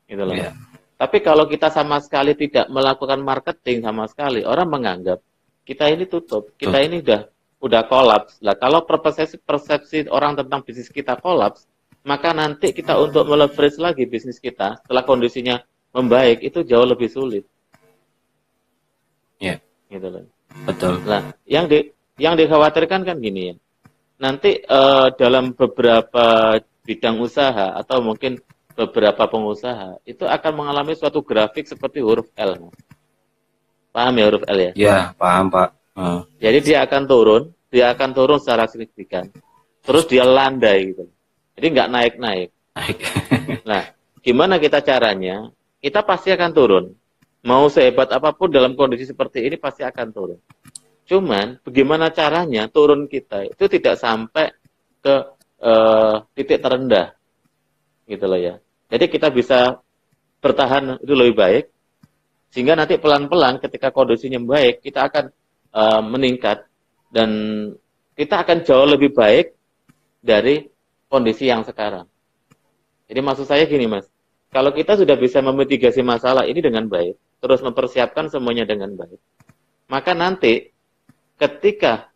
[0.08, 0.34] gitu loh.
[0.34, 0.56] Yeah.
[0.96, 5.20] Tapi kalau kita sama sekali tidak melakukan marketing sama sekali, orang menganggap
[5.68, 7.28] kita ini tutup, kita ini udah
[7.60, 8.40] udah kolaps.
[8.40, 11.68] Lah kalau persepsi persepsi orang tentang bisnis kita kolaps,
[12.08, 15.60] maka nanti kita untuk meleverage lagi bisnis kita setelah kondisinya
[15.92, 17.44] membaik itu jauh lebih sulit.
[19.36, 19.60] Ya.
[19.60, 19.98] Yeah.
[20.00, 20.33] Gitu loh.
[20.62, 21.02] Betul.
[21.02, 23.54] Nah, yang di yang dikhawatirkan kan gini ya.
[24.22, 28.38] Nanti uh, dalam beberapa bidang usaha atau mungkin
[28.74, 32.70] beberapa pengusaha itu akan mengalami suatu grafik seperti huruf L.
[33.90, 34.72] Paham ya huruf L ya?
[34.74, 35.68] Ya, paham Pak.
[35.94, 36.22] Uh.
[36.38, 39.30] Jadi dia akan turun, dia akan turun secara signifikan.
[39.82, 41.06] Terus dia landai gitu.
[41.54, 42.50] Jadi nggak naik-naik.
[43.70, 43.82] nah,
[44.18, 45.50] gimana kita caranya?
[45.78, 46.84] Kita pasti akan turun.
[47.44, 50.40] Mau sehebat apa pun dalam kondisi seperti ini pasti akan turun.
[51.04, 54.48] Cuman bagaimana caranya turun kita itu tidak sampai
[55.04, 55.14] ke
[55.60, 57.12] uh, titik terendah.
[58.08, 58.56] Gitu loh ya.
[58.88, 59.84] Jadi kita bisa
[60.40, 61.64] bertahan itu lebih baik
[62.52, 65.24] sehingga nanti pelan-pelan ketika kondisinya baik kita akan
[65.74, 66.64] uh, meningkat
[67.12, 67.30] dan
[68.14, 69.52] kita akan jauh lebih baik
[70.22, 70.64] dari
[71.10, 72.06] kondisi yang sekarang.
[73.10, 74.08] Jadi maksud saya gini mas,
[74.54, 79.20] kalau kita sudah bisa memitigasi masalah ini dengan baik, terus mempersiapkan semuanya dengan baik,
[79.92, 80.72] maka nanti
[81.36, 82.08] ketika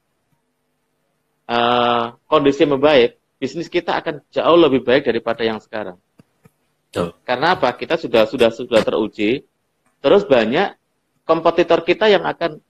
[1.45, 6.01] uh, kondisi membaik, bisnis kita akan jauh lebih baik daripada yang sekarang.
[6.89, 7.13] Tuh.
[7.29, 7.77] Karena apa?
[7.77, 9.45] Kita sudah sudah sudah teruji,
[10.01, 10.73] terus banyak
[11.29, 12.65] kompetitor kita yang akan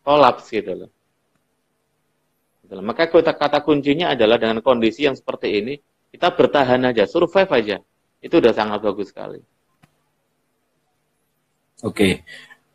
[0.00, 0.90] kolaps gitu loh.
[2.64, 5.74] Gitu Maka kata, kata kuncinya adalah dengan kondisi yang seperti ini,
[6.08, 7.76] kita bertahan aja, survive aja.
[8.24, 9.44] Itu udah sangat bagus sekali.
[11.84, 12.24] Oke.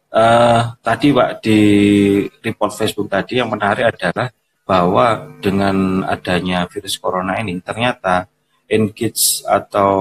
[0.09, 1.59] Uh, tadi Pak di
[2.41, 4.33] report Facebook tadi yang menarik adalah
[4.65, 8.25] bahwa dengan adanya virus corona ini ternyata
[8.69, 9.93] engage atau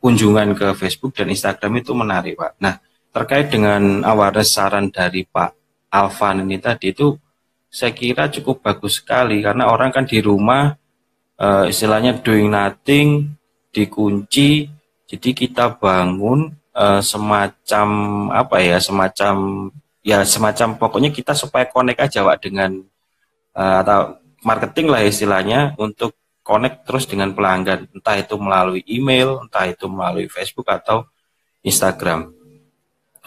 [0.00, 2.52] kunjungan ke Facebook dan Instagram itu menarik Pak.
[2.60, 2.80] Nah
[3.12, 5.56] terkait dengan awareness saran dari Pak
[5.92, 7.16] Alvan ini tadi itu
[7.72, 10.72] saya kira cukup bagus sekali karena orang kan di rumah
[11.40, 13.36] uh, istilahnya doing nothing
[13.72, 14.68] dikunci
[15.08, 17.88] jadi kita bangun uh, semacam
[18.30, 19.34] apa ya semacam
[20.04, 22.84] ya semacam pokoknya kita supaya connect aja Pak dengan
[23.56, 29.66] uh, atau marketing lah istilahnya untuk connect terus dengan pelanggan entah itu melalui email entah
[29.66, 31.08] itu melalui Facebook atau
[31.64, 32.30] Instagram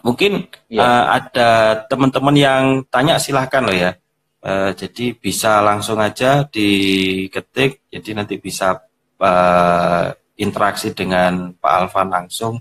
[0.06, 0.80] mungkin ya.
[0.80, 1.50] uh, ada
[1.92, 3.92] teman-teman yang tanya silahkan loh ya
[4.40, 8.72] Uh, jadi bisa langsung aja diketik, jadi nanti bisa
[9.20, 10.08] uh,
[10.40, 12.56] interaksi dengan Pak Alvan langsung.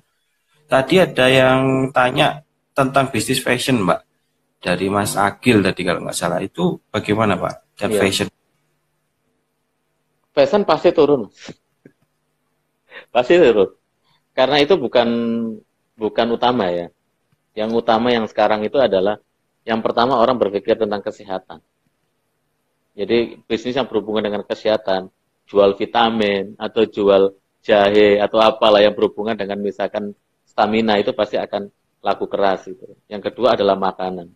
[0.68, 2.44] Tadi ada yang tanya
[2.76, 4.00] tentang bisnis fashion, Mbak,
[4.60, 6.44] dari Mas Agil tadi kalau nggak salah.
[6.44, 7.72] Itu bagaimana, Pak?
[7.80, 8.04] Dan ya.
[8.04, 8.28] fashion?
[10.36, 11.26] Fashion pasti turun,
[13.10, 13.72] pasti turun.
[14.36, 15.08] Karena itu bukan
[15.98, 16.92] bukan utama ya.
[17.56, 19.18] Yang utama yang sekarang itu adalah
[19.66, 21.58] yang pertama orang berpikir tentang kesehatan.
[22.94, 25.10] Jadi bisnis yang berhubungan dengan kesehatan,
[25.48, 30.14] jual vitamin atau jual jahe atau apalah yang berhubungan dengan misalkan
[30.58, 31.70] stamina itu pasti akan
[32.02, 32.98] laku keras itu.
[33.06, 34.26] Yang kedua adalah makanan.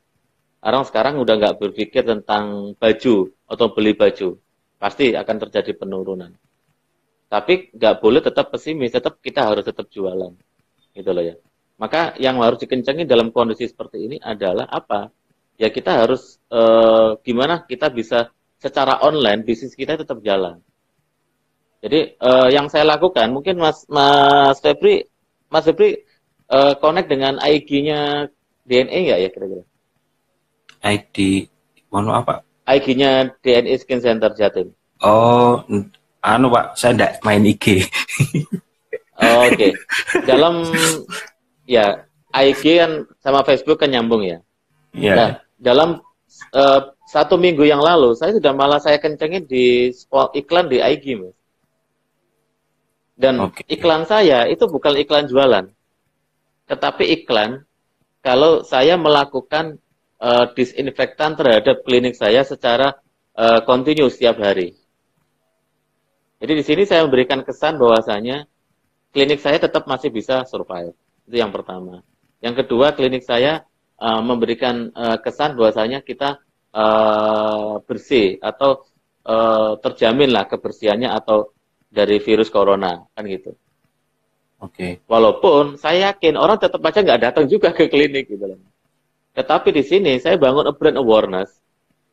[0.62, 4.38] Orang sekarang udah nggak berpikir tentang baju atau beli baju,
[4.78, 6.30] pasti akan terjadi penurunan.
[7.26, 10.30] Tapi nggak boleh tetap pesimis, tetap kita harus tetap jualan,
[10.94, 11.34] gitu loh ya.
[11.82, 15.10] Maka yang harus dikencangin dalam kondisi seperti ini adalah apa?
[15.60, 20.58] ya kita harus uh, gimana kita bisa secara online bisnis kita tetap jalan.
[21.82, 25.06] Jadi uh, yang saya lakukan mungkin Mas Mas Febri
[25.50, 26.02] Mas Febri
[26.52, 28.28] uh, connect dengan IG-nya
[28.68, 29.64] DNA nggak ya kira-kira?
[30.84, 31.48] ID
[31.88, 32.44] mana apa?
[32.68, 34.70] IG-nya DNA Skin Center Jatim.
[35.02, 35.64] Oh,
[36.22, 37.82] anu Pak, saya enggak main IG.
[39.18, 39.56] oh, Oke.
[39.56, 39.72] Okay.
[40.22, 40.62] Dalam
[41.66, 44.38] ya IG kan sama Facebook kan nyambung ya.
[44.94, 45.16] Yeah.
[45.16, 45.88] Nah, dalam
[46.54, 49.92] uh, satu minggu yang lalu, saya sudah malah saya kencengin di
[50.32, 51.36] iklan di IG, mas.
[53.12, 53.68] Dan okay.
[53.68, 55.68] iklan saya itu bukan iklan jualan,
[56.66, 57.64] tetapi iklan
[58.22, 59.82] kalau saya melakukan
[60.22, 62.94] uh, disinfektan terhadap klinik saya secara
[63.34, 64.78] uh, kontinu setiap hari.
[66.42, 68.46] Jadi di sini saya memberikan kesan bahwasanya
[69.14, 70.94] klinik saya tetap masih bisa survive.
[71.26, 72.02] Itu yang pertama.
[72.42, 73.62] Yang kedua, klinik saya
[74.02, 76.42] uh, memberikan uh, kesan bahwasanya kita
[76.74, 78.82] uh, bersih atau
[79.22, 81.54] uh, terjaminlah kebersihannya atau
[81.86, 83.54] dari virus corona kan gitu.
[84.62, 84.74] Oke.
[84.78, 84.92] Okay.
[85.10, 88.58] Walaupun saya yakin orang tetap aja nggak datang juga ke klinik gitu loh.
[89.34, 91.50] Tetapi di sini saya bangun a brand awareness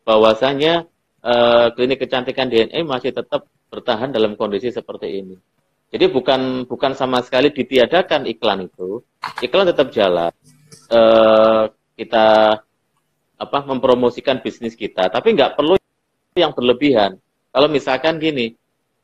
[0.02, 0.90] bahwasanya
[1.22, 5.38] uh, klinik kecantikan DNA masih tetap bertahan dalam kondisi seperti ini.
[5.94, 9.02] Jadi bukan bukan sama sekali ditiadakan iklan itu,
[9.46, 10.34] iklan tetap jalan.
[10.90, 12.58] Uh, kita
[13.40, 15.78] apa mempromosikan bisnis kita, tapi nggak perlu
[16.38, 17.18] yang berlebihan.
[17.50, 18.54] Kalau misalkan gini,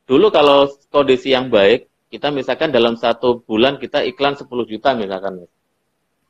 [0.06, 5.46] dulu kalau kondisi yang baik, kita misalkan dalam satu bulan kita iklan 10 juta misalkan.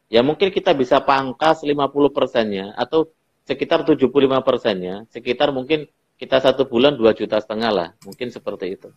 [0.06, 3.10] Ya mungkin kita bisa pangkas 50 persennya atau
[3.46, 4.06] sekitar 75
[4.42, 5.86] persennya, sekitar mungkin
[6.16, 8.88] kita satu bulan 2 juta setengah lah, mungkin seperti itu.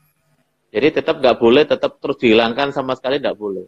[0.70, 3.66] Jadi tetap nggak boleh, tetap terus dihilangkan sama sekali nggak boleh.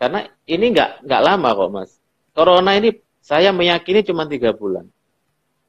[0.00, 1.90] Karena ini nggak nggak lama kok mas.
[2.34, 4.88] Corona ini saya meyakini cuma tiga bulan.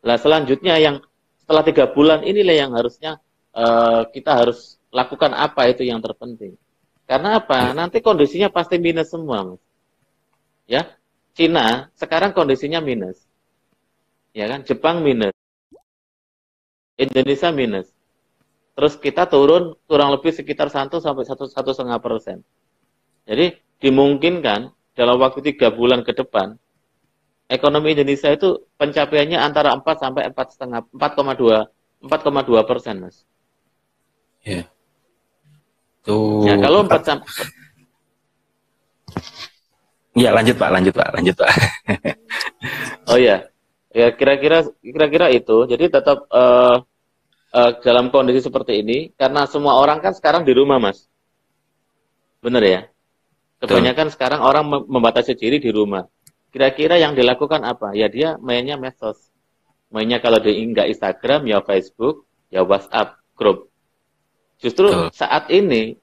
[0.01, 1.03] Lah selanjutnya yang
[1.43, 3.19] setelah tiga bulan inilah yang harusnya
[3.53, 6.55] uh, kita harus lakukan apa itu yang terpenting.
[7.03, 7.75] Karena apa?
[7.75, 9.59] Nanti kondisinya pasti minus semua.
[10.65, 10.95] Ya,
[11.35, 13.21] Cina sekarang kondisinya minus,
[14.33, 14.65] ya kan?
[14.65, 15.35] Jepang minus,
[16.97, 17.91] Indonesia minus.
[18.73, 22.41] Terus kita turun kurang lebih sekitar 1 sampai satu setengah persen.
[23.29, 26.55] Jadi dimungkinkan dalam waktu tiga bulan ke depan
[27.51, 33.21] ekonomi Indonesia itu pencapaiannya antara 4 sampai empat setengah 4,2 4,2 persen mas.
[34.41, 34.69] Ya.
[36.05, 36.45] Tuh.
[36.45, 37.29] Ya kalau 4 sampai
[40.15, 41.51] Ya lanjut pak, lanjut pak, lanjut pak.
[43.11, 43.51] oh ya,
[43.91, 45.67] ya kira-kira kira-kira itu.
[45.67, 46.79] Jadi tetap uh,
[47.51, 51.03] uh, dalam kondisi seperti ini karena semua orang kan sekarang di rumah mas.
[52.39, 52.81] Benar ya?
[53.59, 54.15] Kebanyakan Betul.
[54.15, 56.07] sekarang orang membatasi diri di rumah.
[56.47, 57.91] Kira-kira yang dilakukan apa?
[57.91, 59.19] Ya dia mainnya medsos.
[59.91, 63.67] Mainnya kalau dia nggak Instagram ya Facebook ya WhatsApp grup
[64.65, 65.13] justru Betul.
[65.13, 65.93] saat ini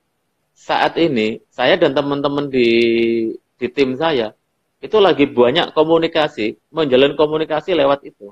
[0.55, 2.71] saat ini saya dan teman-teman di
[3.59, 4.31] di tim saya
[4.79, 8.31] itu lagi banyak komunikasi menjalin komunikasi lewat itu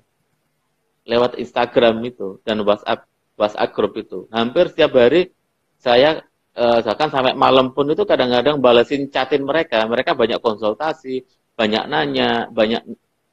[1.10, 4.28] lewat Instagram itu dan WhatsApp WhatsApp grup itu.
[4.30, 5.32] Hampir setiap hari
[5.80, 6.20] saya
[6.54, 9.82] eh, bahkan sampai malam pun itu kadang-kadang balesin chatin mereka.
[9.88, 11.24] Mereka banyak konsultasi,
[11.56, 12.82] banyak nanya, banyak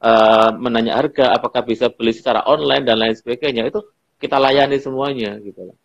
[0.01, 3.67] eh, menanya harga, apakah bisa beli secara online dan lain sebagainya.
[3.67, 3.83] Itu
[4.17, 5.75] kita layani semuanya gitu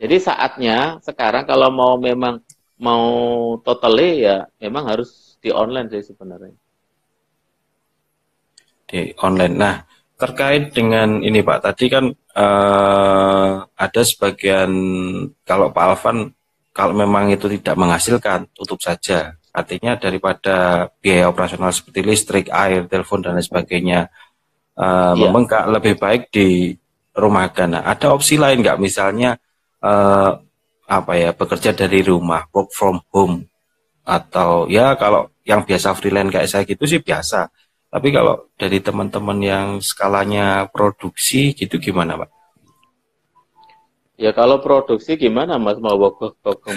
[0.00, 2.40] Jadi saatnya sekarang kalau mau memang
[2.80, 3.04] mau
[3.60, 6.56] totally ya memang harus di online sih sebenarnya.
[8.88, 9.54] Di online.
[9.54, 9.76] Nah,
[10.16, 14.72] terkait dengan ini Pak, tadi kan uh, ada sebagian
[15.44, 16.32] kalau Pak Alvan
[16.72, 19.36] kalau memang itu tidak menghasilkan tutup saja.
[19.52, 24.08] Artinya daripada biaya operasional seperti listrik, air, telepon dan lain sebagainya
[24.80, 25.18] uh, ya.
[25.28, 26.72] membengkak lebih baik di
[27.12, 29.36] rumah Nah, ada opsi lain nggak misalnya
[29.84, 30.40] uh,
[30.90, 33.46] apa ya bekerja dari rumah, work from home
[34.04, 37.52] atau ya kalau yang biasa freelance kayak saya gitu sih biasa
[37.90, 42.30] tapi kalau dari teman-teman yang skalanya produksi gitu gimana Pak?
[44.14, 46.38] Ya kalau produksi gimana Mas mau bokok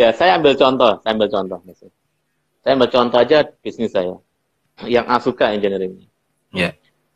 [0.00, 1.86] Ya saya ambil contoh, saya ambil contoh Mas.
[2.66, 4.18] Saya ambil contoh aja bisnis saya
[4.82, 6.02] yang Asuka Engineering.
[6.50, 6.58] Ya.
[6.58, 6.72] Yeah.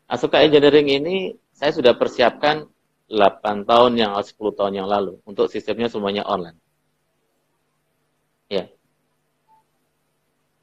[0.07, 2.63] Asuka Engineering ini saya sudah persiapkan
[3.11, 6.55] 8 tahun yang 10 tahun yang lalu untuk sistemnya semuanya online.
[8.47, 8.71] Ya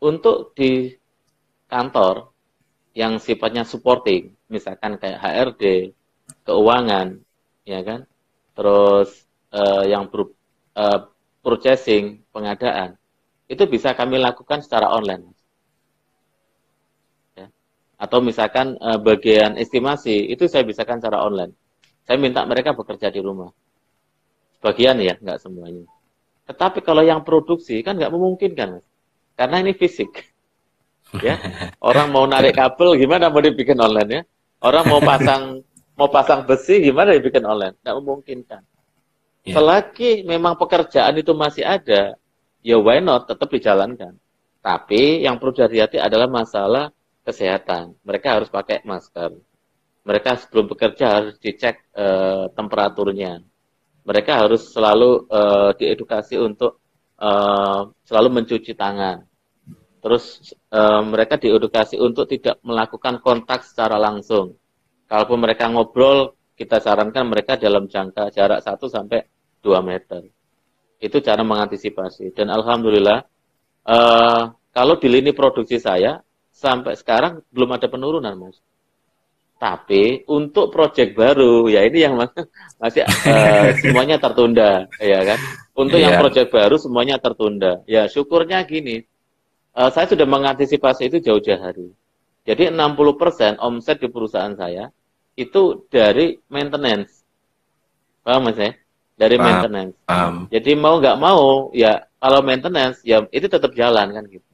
[0.01, 0.93] untuk di
[1.67, 2.31] kantor
[2.97, 5.93] yang sifatnya supporting, misalkan kayak HRD,
[6.49, 7.21] keuangan,
[7.69, 8.09] ya kan,
[8.57, 10.33] terus uh, yang ber,
[10.79, 11.13] uh,
[11.45, 12.97] purchasing, pengadaan,
[13.53, 15.36] itu bisa kami lakukan secara online.
[17.97, 21.57] Atau misalkan uh, bagian estimasi, itu saya bisakan secara online.
[22.05, 23.49] Saya minta mereka bekerja di rumah.
[24.61, 25.89] Sebagian ya, nggak semuanya.
[26.47, 28.87] Tetapi kalau yang produksi kan nggak memungkinkan, mas
[29.37, 30.11] karena ini fisik.
[31.23, 31.39] Ya,
[31.79, 34.23] orang mau narik kabel gimana mau dibikin online ya?
[34.59, 35.63] Orang mau pasang
[35.95, 37.79] mau pasang besi gimana dibikin online?
[37.79, 38.61] Tidak memungkinkan.
[39.47, 39.55] Yeah.
[39.55, 42.19] Selagi memang pekerjaan itu masih ada,
[42.59, 44.19] ya why not tetap dijalankan.
[44.59, 46.91] Tapi yang perlu dihati-hati adalah masalah
[47.27, 47.99] kesehatan.
[48.07, 49.35] Mereka harus pakai masker.
[50.07, 53.43] Mereka sebelum bekerja harus dicek uh, temperaturnya.
[54.07, 56.79] Mereka harus selalu uh, diedukasi untuk
[57.19, 59.27] uh, selalu mencuci tangan.
[59.99, 64.55] Terus uh, mereka diedukasi untuk tidak melakukan kontak secara langsung.
[65.11, 69.27] Kalaupun mereka ngobrol, kita sarankan mereka dalam jangka jarak 1 sampai
[69.67, 70.23] 2 meter.
[71.03, 72.31] Itu cara mengantisipasi.
[72.31, 73.27] Dan alhamdulillah,
[73.91, 76.23] uh, kalau di lini produksi saya
[76.57, 78.57] sampai sekarang belum ada penurunan, Mas.
[79.57, 82.17] Tapi untuk proyek baru, ya ini yang
[82.81, 85.39] masih uh, semuanya tertunda, ya kan?
[85.77, 86.09] Untuk yeah.
[86.09, 86.21] yang iya.
[86.25, 87.85] proyek baru semuanya tertunda.
[87.85, 89.05] Ya syukurnya gini,
[89.77, 91.93] uh, saya sudah mengantisipasi itu jauh-jauh hari.
[92.49, 94.89] Jadi 60% omset di perusahaan saya
[95.37, 97.21] itu dari maintenance.
[98.25, 98.73] Paham mas ya?
[99.17, 99.97] Dari paham, maintenance.
[100.05, 100.35] Paham.
[100.49, 104.47] Jadi mau nggak mau, ya kalau maintenance, ya itu tetap jalan kan gitu.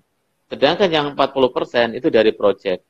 [0.53, 2.85] Sedangkan yang 40% itu dari project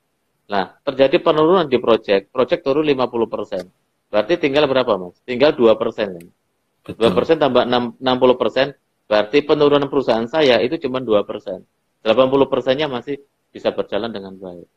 [0.52, 4.12] Nah, terjadi penurunan di project, project turun 50%.
[4.12, 5.16] Berarti tinggal berapa, Mas?
[5.24, 5.72] Tinggal 2%.
[6.18, 6.28] Kan?
[6.84, 7.14] Betul.
[7.14, 8.76] 2% tambah 6, 60%,
[9.08, 11.64] berarti penurunan perusahaan saya itu cuma 2%.
[12.04, 14.68] 80%-nya masih bisa berjalan dengan baik.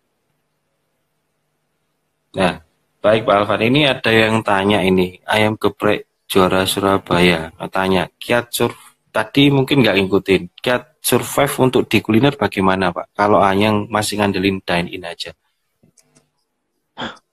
[2.40, 2.64] Nah,
[3.04, 8.72] baik Pak Alvan, ini ada yang tanya ini, ayam geprek juara Surabaya, tanya, kiat sur
[9.16, 13.16] tadi mungkin nggak ngikutin, kiat survive untuk di kuliner bagaimana Pak?
[13.16, 15.32] Kalau yang masih ngandelin dine-in aja.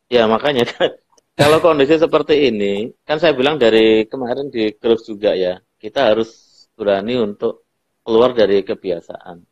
[0.06, 0.94] Ya makanya kan,
[1.42, 6.30] kalau kondisi seperti ini, kan saya bilang dari kemarin di grup juga ya, kita harus
[6.78, 7.66] berani untuk
[8.06, 9.42] keluar dari kebiasaan.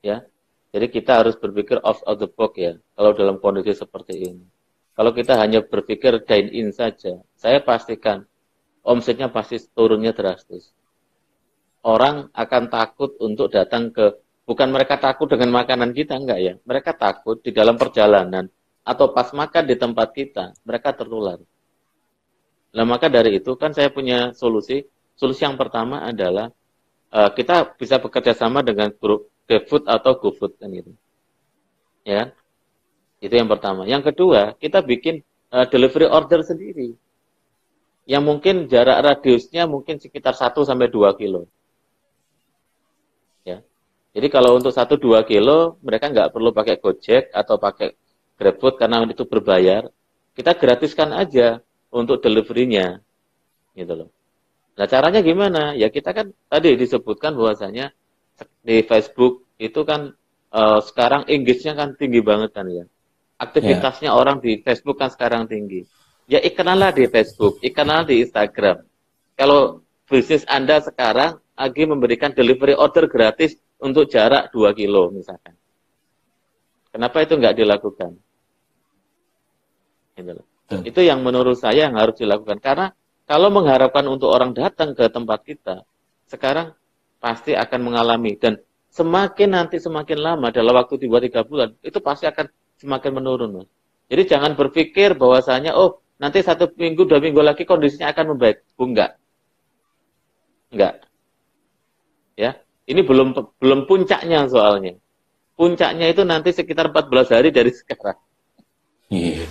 [0.00, 0.24] Ya,
[0.72, 4.46] jadi kita harus berpikir off of the box ya, kalau dalam kondisi seperti ini.
[4.96, 8.24] Kalau kita hanya berpikir dine in saja, saya pastikan
[8.80, 10.72] omsetnya pasti turunnya drastis.
[11.82, 14.14] Orang akan takut untuk datang ke,
[14.46, 16.54] bukan mereka takut dengan makanan kita, enggak ya.
[16.62, 18.46] Mereka takut di dalam perjalanan
[18.82, 21.38] atau pas makan di tempat kita, mereka tertular.
[22.72, 24.82] Nah maka dari itu kan saya punya solusi.
[25.12, 26.50] Solusi yang pertama adalah
[27.12, 30.92] uh, kita bisa bekerja sama dengan grup GoFood atau GoFood kan gitu.
[32.02, 32.32] Ya?
[33.22, 33.86] Itu yang pertama.
[33.86, 35.22] Yang kedua, kita bikin
[35.54, 36.96] uh, delivery order sendiri.
[38.02, 41.46] Yang mungkin jarak radiusnya mungkin sekitar 1 sampai 2 kilo.
[44.12, 47.96] Jadi kalau untuk 1 2 kilo mereka nggak perlu pakai Gojek atau pakai
[48.36, 49.88] GrabFood karena itu berbayar.
[50.32, 51.60] Kita gratiskan aja
[51.92, 53.00] untuk deliverynya.
[53.72, 54.08] Gitu loh.
[54.76, 55.76] Nah, caranya gimana?
[55.76, 57.92] Ya kita kan tadi disebutkan bahwasanya
[58.64, 60.16] di Facebook itu kan
[60.52, 62.84] uh, sekarang engage-nya kan tinggi banget kan ya.
[63.36, 64.18] Aktivitasnya yeah.
[64.20, 65.84] orang di Facebook kan sekarang tinggi.
[66.30, 68.86] Ya iklanlah di Facebook, iklanlah di Instagram.
[69.36, 75.58] Kalau bisnis Anda sekarang lagi memberikan delivery order gratis untuk jarak 2 kilo misalkan.
[76.94, 78.10] Kenapa itu nggak dilakukan?
[80.14, 80.82] Gitu hmm.
[80.86, 82.62] Itu yang menurut saya yang harus dilakukan.
[82.62, 82.94] Karena
[83.26, 85.82] kalau mengharapkan untuk orang datang ke tempat kita,
[86.30, 86.76] sekarang
[87.18, 88.60] pasti akan mengalami dan
[88.92, 93.68] semakin nanti semakin lama dalam waktu 2-3 bulan itu pasti akan semakin menurun mas.
[94.12, 98.66] Jadi jangan berpikir bahwasanya oh nanti satu minggu dua minggu lagi kondisinya akan membaik.
[98.76, 99.16] Bu, enggak,
[100.68, 101.08] enggak.
[102.36, 104.98] Ya, ini belum belum puncaknya soalnya.
[105.54, 108.18] Puncaknya itu nanti sekitar 14 hari dari sekarang.
[109.12, 109.44] Iya.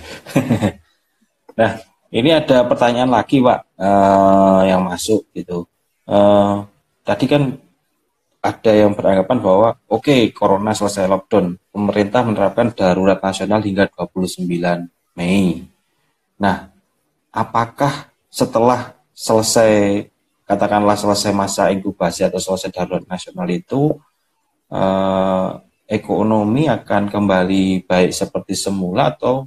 [1.58, 1.72] nah,
[2.10, 5.64] ini ada pertanyaan lagi, Pak, uh, yang masuk gitu.
[6.02, 6.66] Uh,
[7.06, 7.56] tadi kan
[8.42, 14.50] ada yang beranggapan bahwa oke okay, corona selesai lockdown, pemerintah menerapkan darurat nasional hingga 29
[15.14, 15.62] Mei.
[16.42, 16.74] Nah,
[17.30, 20.04] apakah setelah selesai
[20.48, 23.96] katakanlah selesai masa inkubasi atau selesai darurat nasional itu
[24.68, 25.50] eh,
[25.88, 29.46] ekonomi akan kembali baik seperti semula atau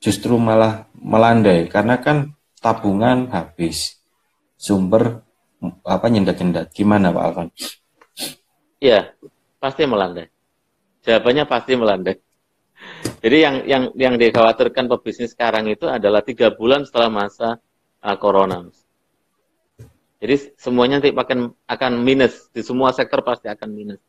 [0.00, 4.00] justru malah melandai karena kan tabungan habis
[4.60, 5.24] sumber
[5.84, 6.72] apa nyendat-nyendat.
[6.72, 7.48] Gimana Pak Alvan?
[8.80, 9.12] Iya,
[9.60, 10.28] pasti melandai.
[11.04, 12.16] Jawabannya pasti melandai.
[13.20, 17.60] Jadi yang yang yang dikhawatirkan pebisnis sekarang itu adalah tiga bulan setelah masa
[18.00, 18.64] uh, corona.
[20.20, 24.00] Jadi semuanya nanti akan akan minus di semua sektor pasti akan minus.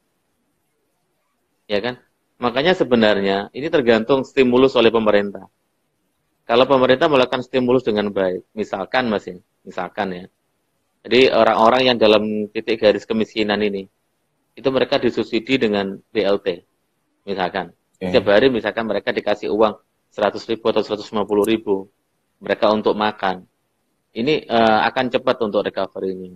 [1.72, 2.04] Ya kan?
[2.42, 5.48] Makanya sebenarnya ini tergantung stimulus oleh pemerintah.
[6.44, 10.26] Kalau pemerintah melakukan stimulus dengan baik, misalkan masih, misalkan ya,
[11.02, 13.90] jadi orang-orang yang dalam titik garis kemiskinan ini,
[14.54, 16.62] itu mereka disubsidi dengan BLT,
[17.26, 17.74] misalkan.
[17.98, 18.14] Okay.
[18.14, 19.82] Setiap hari misalkan mereka dikasih uang
[20.14, 21.90] 100 ribu atau 150 ribu,
[22.38, 23.50] mereka untuk makan.
[24.12, 26.32] Ini uh, akan cepat untuk recovery ini.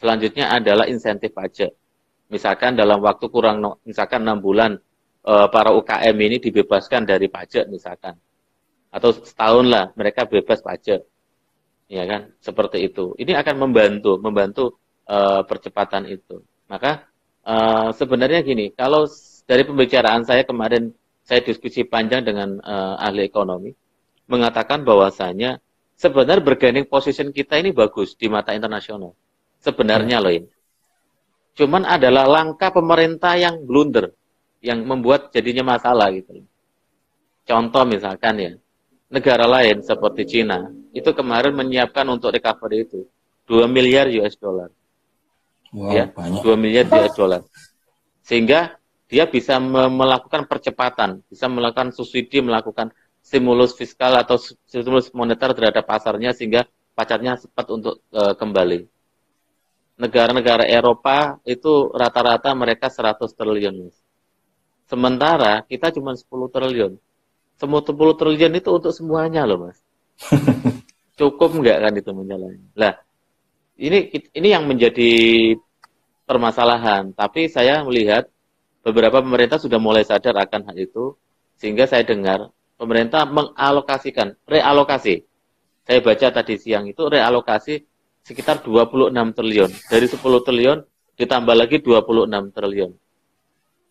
[0.00, 1.68] Selanjutnya adalah insentif pajak.
[2.32, 4.80] Misalkan dalam waktu kurang, misalkan 6 bulan,
[5.28, 8.16] uh, para UKM ini dibebaskan dari pajak misalkan.
[8.88, 11.04] Atau setahun lah mereka bebas pajak
[11.90, 14.78] ya kan seperti itu ini akan membantu membantu
[15.10, 16.38] uh, percepatan itu
[16.70, 17.10] maka
[17.42, 19.10] uh, sebenarnya gini kalau
[19.42, 20.94] dari pembicaraan saya kemarin
[21.26, 23.74] saya diskusi panjang dengan uh, ahli ekonomi
[24.30, 25.58] mengatakan bahwasanya
[26.00, 29.12] sebenarnya bergaining position kita ini bagus di mata internasional
[29.60, 30.48] sebenarnya loh ini
[31.60, 34.16] cuman adalah langkah pemerintah yang blunder
[34.64, 36.40] yang membuat jadinya masalah gitu
[37.44, 38.52] contoh misalkan ya
[39.12, 43.04] negara lain seperti Cina itu kemarin menyiapkan untuk recovery itu
[43.50, 44.70] 2 miliar US dollar.
[45.74, 46.42] Wow, ya, banyak.
[46.46, 47.42] 2 miliar US dollar.
[48.22, 48.78] Sehingga
[49.10, 56.34] dia bisa melakukan percepatan, bisa melakukan subsidi, melakukan stimulus fiskal atau stimulus moneter terhadap pasarnya
[56.34, 56.66] sehingga
[56.96, 58.88] pacarnya cepat untuk uh, kembali.
[60.00, 63.92] Negara-negara Eropa itu rata-rata mereka 100 triliun.
[64.88, 66.92] Sementara kita cuma 10 triliun
[67.60, 69.76] semua 10 triliun itu untuk semuanya loh mas.
[71.20, 72.64] Cukup nggak kan itu menjalani?
[72.72, 72.96] Lah,
[73.76, 75.12] ini ini yang menjadi
[76.24, 77.12] permasalahan.
[77.12, 78.32] Tapi saya melihat
[78.80, 81.20] beberapa pemerintah sudah mulai sadar akan hal itu,
[81.60, 82.48] sehingga saya dengar
[82.80, 85.28] pemerintah mengalokasikan, realokasi.
[85.84, 87.84] Saya baca tadi siang itu realokasi
[88.24, 89.70] sekitar 26 triliun.
[89.92, 90.78] Dari 10 triliun
[91.20, 92.90] ditambah lagi 26 triliun.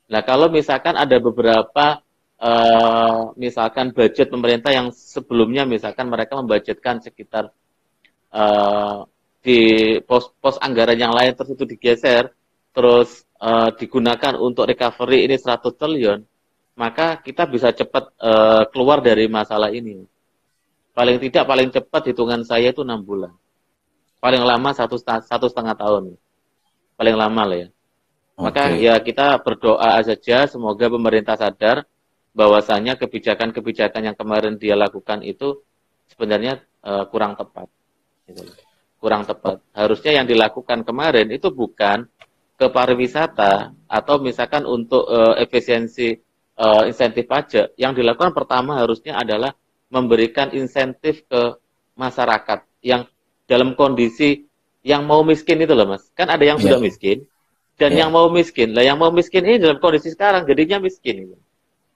[0.10, 2.02] Nah, kalau misalkan ada beberapa
[2.42, 7.54] uh, misalkan budget pemerintah yang sebelumnya misalkan mereka membudgetkan sekitar
[8.34, 9.06] uh,
[9.46, 9.60] di
[10.04, 12.34] pos-pos anggaran yang lain terus itu digeser
[12.74, 16.20] terus uh, digunakan untuk recovery ini 100 triliun
[16.80, 20.08] maka kita bisa cepat uh, keluar dari masalah ini
[20.96, 23.36] paling tidak paling cepat hitungan saya itu enam bulan
[24.24, 26.16] paling lama satu satu setengah tahun
[26.96, 27.70] paling lama lah ya
[28.40, 28.88] maka okay.
[28.88, 31.84] ya kita berdoa saja semoga pemerintah sadar
[32.32, 35.60] bahwasanya kebijakan-kebijakan yang kemarin dia lakukan itu
[36.08, 37.68] sebenarnya uh, kurang tepat.
[38.24, 38.48] Gitu.
[38.96, 39.60] Kurang tepat.
[39.76, 42.08] Harusnya yang dilakukan kemarin itu bukan
[42.56, 46.16] ke pariwisata atau misalkan untuk uh, efisiensi
[46.60, 47.74] uh, insentif pajak.
[47.80, 49.56] Yang dilakukan pertama harusnya adalah
[49.90, 51.58] memberikan insentif ke
[51.96, 53.08] masyarakat yang
[53.50, 54.46] dalam kondisi
[54.86, 56.06] yang mau miskin itu loh mas.
[56.14, 56.76] Kan ada yang yeah.
[56.76, 57.26] sudah miskin
[57.80, 58.06] dan yeah.
[58.06, 58.76] yang mau miskin.
[58.76, 61.26] Lah yang mau miskin ini dalam kondisi sekarang jadinya miskin.
[61.26, 61.36] Gitu.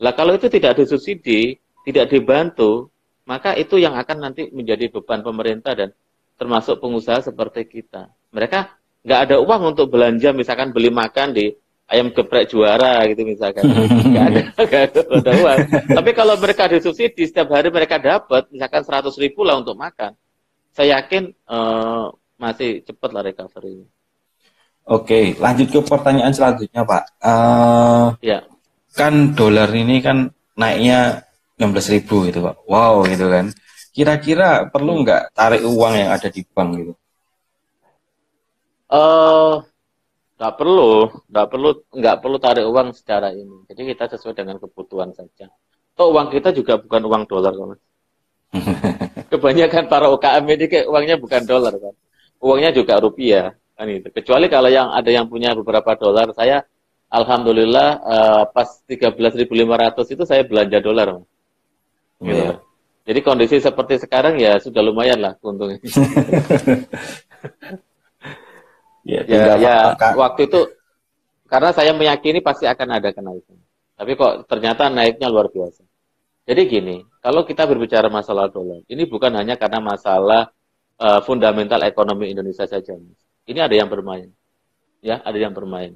[0.02, 2.90] Lah kalau itu tidak disubsidi, tidak dibantu,
[3.24, 5.90] maka itu yang akan nanti menjadi beban pemerintah dan
[6.36, 8.10] termasuk pengusaha seperti kita.
[8.34, 8.60] Mereka
[9.04, 11.54] nggak ada uang untuk belanja, misalkan beli makan di
[11.90, 13.64] ayam geprek juara gitu misalkan.
[14.14, 15.58] Nggak ada, nggak ada, uang.
[15.94, 20.14] Tapi kalau mereka disubsidi, setiap hari mereka dapat misalkan 100 ribu lah untuk makan.
[20.74, 23.86] Saya yakin uh, masih cepat lah recovery.
[24.84, 27.04] Oke, lanjut ke pertanyaan selanjutnya Pak.
[27.24, 28.44] Uh, ya
[28.94, 31.26] kan dolar ini kan naiknya
[31.58, 33.50] 16 ribu gitu pak wow gitu kan
[33.94, 36.94] kira-kira perlu nggak tarik uang yang ada di bank gitu
[38.94, 39.66] uh,
[40.38, 45.14] nggak perlu nggak perlu nggak perlu tarik uang secara ini jadi kita sesuai dengan kebutuhan
[45.14, 45.50] saja
[45.94, 47.80] toh uang kita juga bukan uang dolar kan
[49.32, 51.94] kebanyakan para UKM ini kayak uangnya bukan dolar kan
[52.42, 56.66] uangnya juga rupiah kan itu kecuali kalau yang ada yang punya beberapa dolar saya
[57.14, 59.46] alhamdulillah uh, pas 13.500
[60.18, 61.22] itu saya belanja dolar.
[62.18, 62.34] Gitu.
[62.34, 62.58] Yeah.
[63.04, 65.78] Jadi kondisi seperti sekarang ya sudah lumayan lah untungnya.
[69.04, 69.76] ya, ya, ya
[70.16, 70.60] waktu itu
[71.48, 73.60] karena saya meyakini pasti akan ada kenaikan.
[73.94, 75.86] Tapi kok ternyata naiknya luar biasa.
[76.44, 80.52] Jadi gini, kalau kita berbicara masalah dolar, ini bukan hanya karena masalah
[81.00, 82.98] uh, fundamental ekonomi Indonesia saja.
[83.48, 84.34] Ini ada yang bermain.
[85.00, 85.96] Ya, ada yang bermain.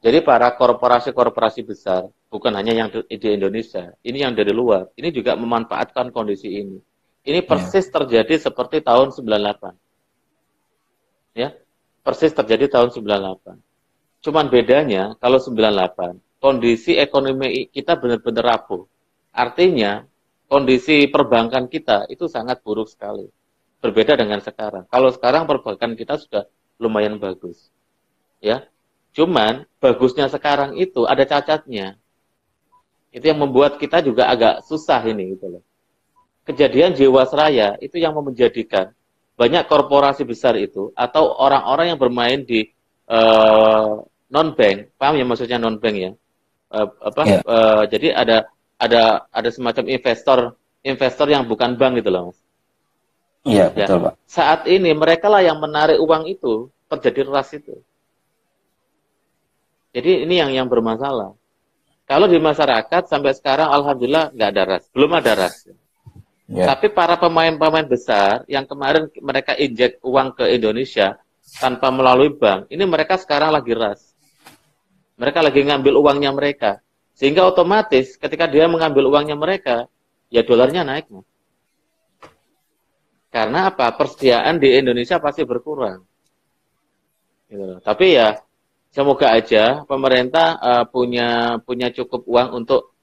[0.00, 5.34] Jadi para korporasi-korporasi besar, bukan hanya yang di Indonesia, ini yang dari luar, ini juga
[5.34, 6.78] memanfaatkan kondisi ini.
[7.26, 7.48] Ini ya.
[7.48, 9.74] persis terjadi seperti tahun 98.
[11.36, 11.58] Ya,
[12.06, 13.58] persis terjadi tahun 98.
[14.22, 18.86] Cuman bedanya kalau 98, kondisi ekonomi kita benar-benar rapuh.
[19.34, 20.06] Artinya,
[20.46, 23.26] kondisi perbankan kita itu sangat buruk sekali.
[23.82, 24.86] Berbeda dengan sekarang.
[24.86, 26.46] Kalau sekarang perbankan kita sudah
[26.78, 27.74] lumayan bagus.
[28.38, 28.70] Ya,
[29.16, 31.96] Cuman bagusnya sekarang itu ada cacatnya.
[33.08, 35.64] Itu yang membuat kita juga agak susah ini gitu loh.
[36.44, 38.92] Kejadian Jiwasraya itu yang menjadikan
[39.36, 42.64] banyak korporasi besar itu atau orang-orang yang bermain di
[43.12, 43.92] uh, eh,
[44.32, 46.10] non bank, paham ya maksudnya non bank ya?
[46.72, 47.22] Uh, apa?
[47.22, 47.40] Yeah.
[47.40, 47.40] Ya.
[47.44, 48.36] Uh, jadi ada
[48.80, 50.38] ada ada semacam investor
[50.82, 52.38] investor yang bukan bank gitu loh, Mas.
[53.46, 53.86] Iya, ya.
[53.86, 54.14] betul, Pak.
[54.26, 57.78] Saat ini mereka lah yang menarik uang itu, terjadi ras itu.
[59.94, 61.32] Jadi ini yang yang bermasalah.
[62.06, 65.66] Kalau di masyarakat sampai sekarang alhamdulillah nggak ada ras, belum ada ras.
[66.46, 66.70] Yeah.
[66.70, 71.18] Tapi para pemain-pemain besar yang kemarin mereka injek uang ke Indonesia
[71.58, 74.14] tanpa melalui bank, ini mereka sekarang lagi ras.
[75.18, 76.78] Mereka lagi ngambil uangnya mereka.
[77.18, 79.90] Sehingga otomatis ketika dia mengambil uangnya mereka,
[80.30, 81.10] ya dolarnya naik.
[83.32, 83.90] Karena apa?
[83.98, 86.04] Persediaan di Indonesia pasti berkurang.
[87.50, 87.78] Gitu.
[87.82, 88.38] Tapi ya
[88.94, 92.95] semoga aja pemerintah uh, punya punya cukup uang untuk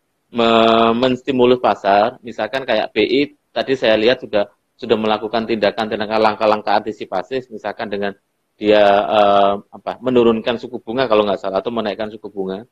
[0.97, 2.17] menstimulus pasar.
[2.25, 8.11] Misalkan kayak BI tadi saya lihat sudah sudah melakukan tindakan-tindakan langkah-langkah antisipasi, misalkan dengan
[8.57, 12.65] dia uh, apa menurunkan suku bunga kalau nggak salah atau menaikkan suku bunga.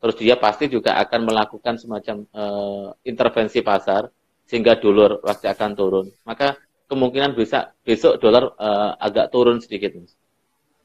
[0.00, 4.12] Terus dia pasti juga akan melakukan semacam uh, intervensi pasar
[4.44, 6.06] sehingga dolar pasti akan turun.
[6.28, 6.60] Maka
[6.92, 9.96] kemungkinan bisa besok dolar uh, agak turun sedikit.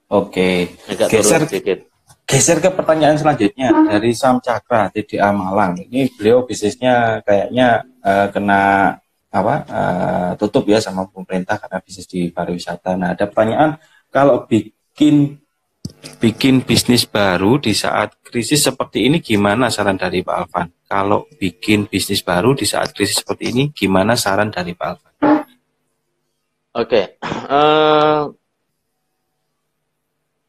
[0.07, 0.71] Oke.
[0.87, 1.83] Agak geser sedikit.
[2.29, 5.81] Geser ke pertanyaan selanjutnya dari Sam Cakra TDA Malang.
[5.81, 8.93] Ini beliau bisnisnya kayaknya uh, kena
[9.33, 12.93] apa uh, tutup ya sama pemerintah karena bisnis di pariwisata.
[12.93, 13.81] Nah, ada pertanyaan
[14.13, 15.41] kalau bikin
[16.21, 20.69] bikin bisnis baru di saat krisis seperti ini gimana saran dari Pak Alvan?
[20.85, 25.13] Kalau bikin bisnis baru di saat krisis seperti ini gimana saran dari Pak Alvan?
[25.17, 25.41] Oke,
[26.77, 27.05] okay.
[27.57, 28.29] uh,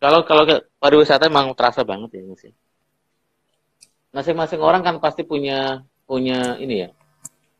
[0.00, 0.48] kalau kalau
[0.80, 2.52] pariwisata emang terasa banget ya sih.
[4.16, 6.88] Masing-masing orang kan pasti punya punya ini ya,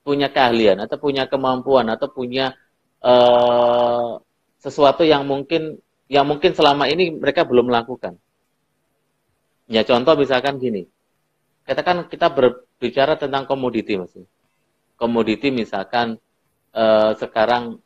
[0.02, 2.56] punya keahlian atau punya kemampuan atau punya
[3.04, 4.18] uh,
[4.58, 5.78] sesuatu yang mungkin
[6.10, 8.18] yang mungkin selama ini mereka belum melakukan.
[9.70, 10.88] Ya contoh misalkan gini,
[11.62, 14.16] katakan kita berbicara tentang komoditi mas.
[14.98, 16.18] Komoditi misalkan
[16.74, 17.78] uh, sekarang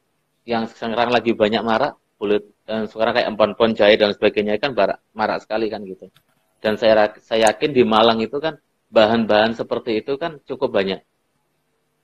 [0.48, 4.99] yang sekarang lagi banyak marak kulit dan sekarang kayak empon-empon jahe dan sebagainya kan marak,
[5.12, 6.09] marak sekali kan gitu.
[6.65, 8.57] Dan saya saya yakin di Malang itu kan
[8.89, 11.05] bahan-bahan seperti itu kan cukup banyak.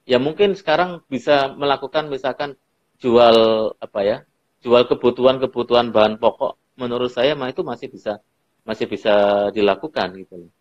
[0.05, 2.61] Ya mungkin sekarang bisa melakukan misalkan
[3.01, 3.37] jual
[3.81, 4.17] apa ya,
[4.61, 6.61] jual kebutuhan-kebutuhan bahan pokok.
[6.77, 8.21] Menurut saya mah itu masih bisa
[8.69, 10.53] masih bisa dilakukan gitu.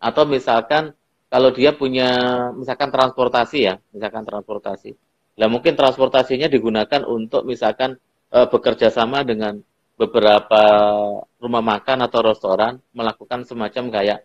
[0.00, 0.96] Atau misalkan
[1.28, 2.08] kalau dia punya
[2.56, 4.96] misalkan transportasi ya, misalkan transportasi.
[5.36, 8.00] Lah mungkin transportasinya digunakan untuk misalkan
[8.32, 9.60] uh, bekerja sama dengan
[9.98, 10.62] beberapa
[11.42, 14.18] rumah makan atau restoran melakukan semacam kayak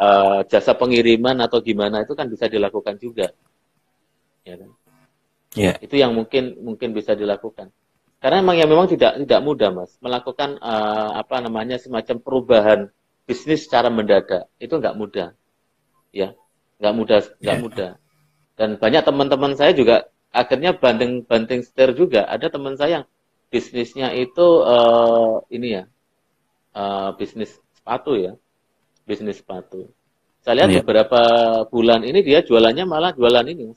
[0.00, 3.28] uh, jasa pengiriman atau gimana itu kan bisa dilakukan juga,
[4.48, 4.70] ya kan?
[5.52, 5.76] Yeah.
[5.82, 7.74] Itu yang mungkin mungkin bisa dilakukan.
[8.20, 12.80] Karena memang ya memang tidak tidak mudah mas melakukan uh, apa namanya semacam perubahan
[13.24, 15.32] bisnis secara mendadak itu nggak mudah,
[16.12, 16.36] ya
[16.80, 17.64] nggak mudah nggak yeah.
[17.64, 17.90] mudah.
[18.56, 22.28] Dan banyak teman-teman saya juga akhirnya banding banting setir juga.
[22.28, 23.06] Ada teman saya yang
[23.50, 25.84] bisnisnya itu uh, ini ya
[26.78, 28.32] uh, bisnis sepatu ya
[29.04, 29.90] bisnis sepatu
[30.40, 30.78] saya lihat yeah.
[30.80, 31.20] beberapa
[31.68, 33.74] bulan ini dia jualannya malah jualan ini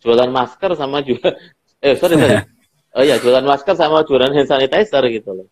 [0.00, 1.20] jualan masker sama jual
[1.84, 2.40] eh sorry sorry
[2.96, 5.46] oh ya jualan masker sama jualan hand sanitizer gitu loh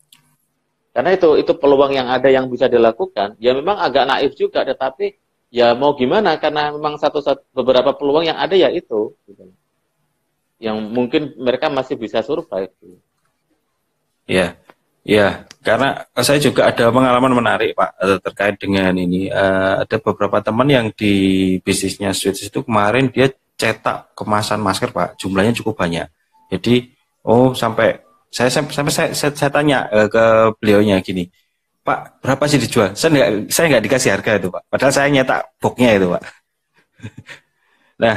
[0.96, 5.14] karena itu itu peluang yang ada yang bisa dilakukan ya memang agak naif juga tetapi
[5.48, 9.44] ya mau gimana karena memang satu, satu beberapa peluang yang ada ya itu gitu.
[10.58, 12.98] yang mungkin mereka masih bisa survive gitu.
[14.28, 14.60] Ya,
[15.08, 19.32] ya, karena saya juga ada pengalaman menarik Pak eh, terkait dengan ini.
[19.32, 25.16] Uh, ada beberapa teman yang di bisnisnya Switch itu kemarin dia cetak kemasan masker Pak,
[25.16, 26.06] jumlahnya cukup banyak.
[26.52, 26.92] Jadi,
[27.24, 30.24] oh sampai saya sampai, sampai saya, saya, saya tanya uh, ke
[30.60, 31.32] beliaunya gini,
[31.80, 32.92] Pak berapa sih dijual?
[32.92, 36.22] Saya nggak saya nggak dikasih harga itu Pak, padahal saya nyetak boxnya itu Pak.
[38.04, 38.16] nah,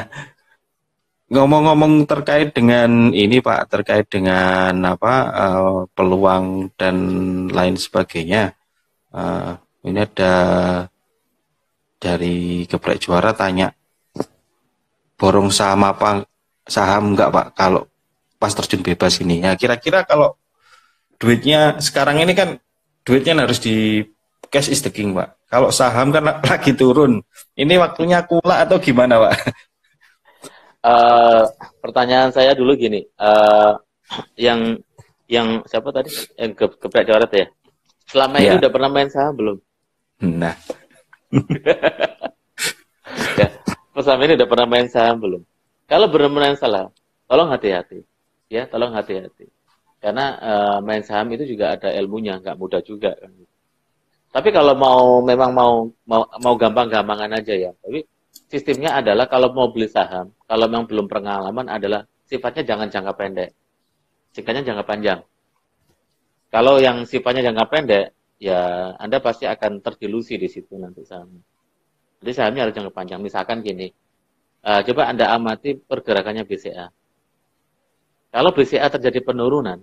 [1.32, 6.96] Ngomong-ngomong terkait dengan ini Pak, terkait dengan apa uh, peluang dan
[7.48, 8.52] lain sebagainya.
[9.16, 9.56] Uh,
[9.88, 10.36] ini ada
[11.96, 13.72] dari geprek juara tanya
[15.16, 16.26] borong saham apa
[16.66, 17.88] saham enggak Pak kalau
[18.36, 19.40] pas terjun bebas ini.
[19.40, 20.36] Ya kira-kira kalau
[21.22, 22.58] duitnya sekarang ini kan
[23.06, 24.02] duitnya harus di
[24.52, 25.38] cash is the king Pak.
[25.48, 27.24] Kalau saham kan lagi turun.
[27.56, 29.34] Ini waktunya kula atau gimana Pak?
[30.86, 31.44] Uh,
[31.82, 33.78] pertanyaan saya dulu gini, uh,
[34.36, 34.78] yang
[35.32, 36.12] yang siapa tadi?
[36.36, 37.48] Yang ke keprek coret ya.
[38.12, 38.52] Selama ya.
[38.52, 39.58] ini udah pernah main saham belum?
[40.28, 40.56] Nah.
[43.40, 43.48] ya,
[43.96, 45.42] selama ini udah pernah main saham belum?
[45.88, 46.92] Kalau benar-benar salah,
[47.28, 48.04] tolong hati-hati.
[48.52, 49.48] Ya, tolong hati-hati.
[50.04, 53.32] Karena uh, main saham itu juga ada ilmunya, nggak mudah juga kan.
[54.32, 55.74] Tapi kalau mau memang mau
[56.08, 57.72] mau mau gampang-gampangan aja ya.
[57.84, 58.08] Tapi
[58.48, 63.56] sistemnya adalah kalau mau beli saham, kalau memang belum pengalaman adalah sifatnya jangan jangka pendek.
[64.36, 65.20] Singkatnya jangka panjang.
[66.52, 71.40] Kalau yang sifatnya jangka pendek, ya Anda pasti akan terdilusi di situ nanti sahamnya.
[72.20, 73.24] Jadi sahamnya harus jangka panjang.
[73.24, 73.96] Misalkan gini,
[74.68, 76.92] uh, coba Anda amati pergerakannya BCA.
[78.36, 79.80] Kalau BCA terjadi penurunan,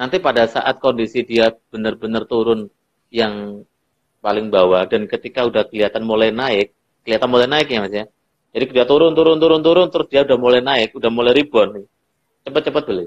[0.00, 2.72] nanti pada saat kondisi dia benar-benar turun
[3.12, 3.68] yang
[4.24, 6.72] paling bawah dan ketika udah kelihatan mulai naik,
[7.04, 8.08] kelihatan mulai naik ya mas ya.
[8.52, 11.84] Jadi dia turun, turun, turun, turun, terus dia udah mulai naik, udah mulai rebound.
[12.48, 13.06] Cepat-cepat beli.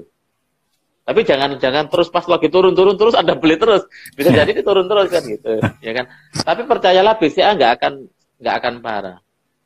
[1.02, 3.82] Tapi jangan jangan terus pas lagi turun, turun, terus Anda beli terus.
[4.14, 6.06] Bisa jadi dia turun terus kan gitu, ya kan.
[6.46, 7.92] Tapi percayalah BCA nggak akan
[8.38, 9.18] nggak akan parah.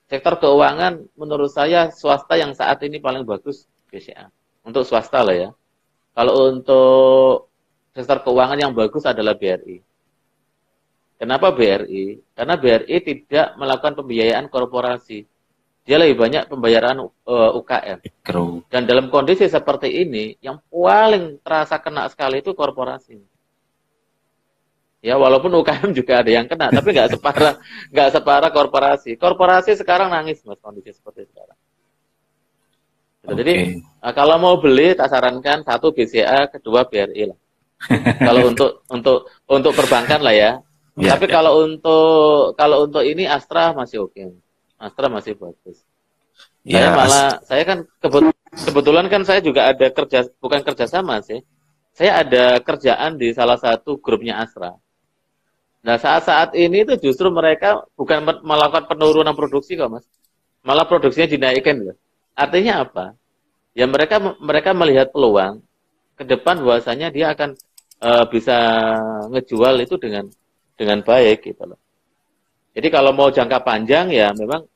[0.09, 4.33] Sektor keuangan menurut saya swasta yang saat ini paling bagus BCA.
[4.65, 5.51] Untuk swasta lah ya.
[6.17, 7.53] Kalau untuk
[7.93, 9.85] sektor keuangan yang bagus adalah BRI.
[11.21, 12.17] Kenapa BRI?
[12.33, 15.25] Karena BRI tidak melakukan pembiayaan korporasi.
[15.87, 17.99] Dia lebih banyak pembayaran uh, eh, UKM.
[18.67, 23.23] Dan dalam kondisi seperti ini, yang paling terasa kena sekali itu korporasi.
[24.99, 27.55] Ya walaupun UKM juga ada yang kena, tapi nggak separah
[27.95, 29.15] nggak separah korporasi.
[29.15, 31.55] Korporasi sekarang nangis mas kondisi seperti sekarang.
[33.23, 33.35] Okay.
[33.39, 33.55] Jadi
[34.03, 37.39] uh, kalau mau beli tak sarankan satu BCA, kedua BRI lah.
[38.19, 40.53] kalau untuk untuk untuk perbankan lah ya.
[40.99, 41.39] ya tapi ya.
[41.39, 44.19] kalau untuk kalau untuk ini Astra masih oke.
[44.19, 44.46] Okay.
[44.77, 45.83] Astra masih bagus.
[46.67, 48.25] Ya, saya malah saya kan kebet,
[48.69, 51.41] kebetulan kan saya juga ada kerja bukan kerja sama sih.
[51.97, 54.77] Saya ada kerjaan di salah satu grupnya Astra.
[55.87, 60.05] Nah saat-saat ini itu justru mereka bukan melakukan penurunan produksi kok mas,
[60.67, 61.97] malah produksinya dinaikkan loh.
[62.37, 63.15] Artinya apa?
[63.73, 65.63] Ya mereka mereka melihat peluang
[66.19, 67.55] ke depan bahwasanya dia akan
[68.03, 68.57] uh, bisa
[69.31, 70.27] ngejual itu dengan
[70.77, 71.81] dengan baik gitu loh.
[72.77, 74.69] Jadi kalau mau jangka panjang ya memang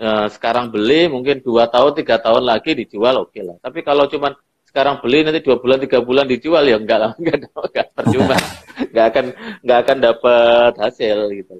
[0.00, 3.60] uh, sekarang beli mungkin dua tahun tiga tahun lagi dijual oke okay lah.
[3.60, 4.32] Tapi kalau cuman
[4.76, 8.36] sekarang beli nanti dua bulan tiga bulan dijual ya enggak lah enggak, enggak percuma
[8.92, 9.24] enggak akan
[9.64, 11.54] enggak akan dapat hasil gitu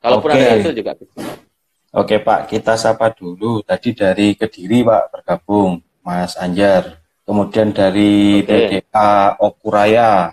[0.00, 0.40] kalaupun okay.
[0.40, 1.28] ada hasil juga kecil
[1.92, 6.96] oke pak kita sapa dulu tadi dari kediri pak bergabung mas Anjar
[7.28, 8.80] kemudian dari okay.
[8.80, 10.32] TDA Okuraya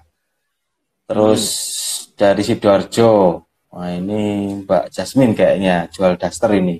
[1.11, 2.15] terus hmm.
[2.15, 3.11] dari sidoarjo
[3.76, 6.80] Wah ini Mbak Jasmine kayaknya jual daster ini.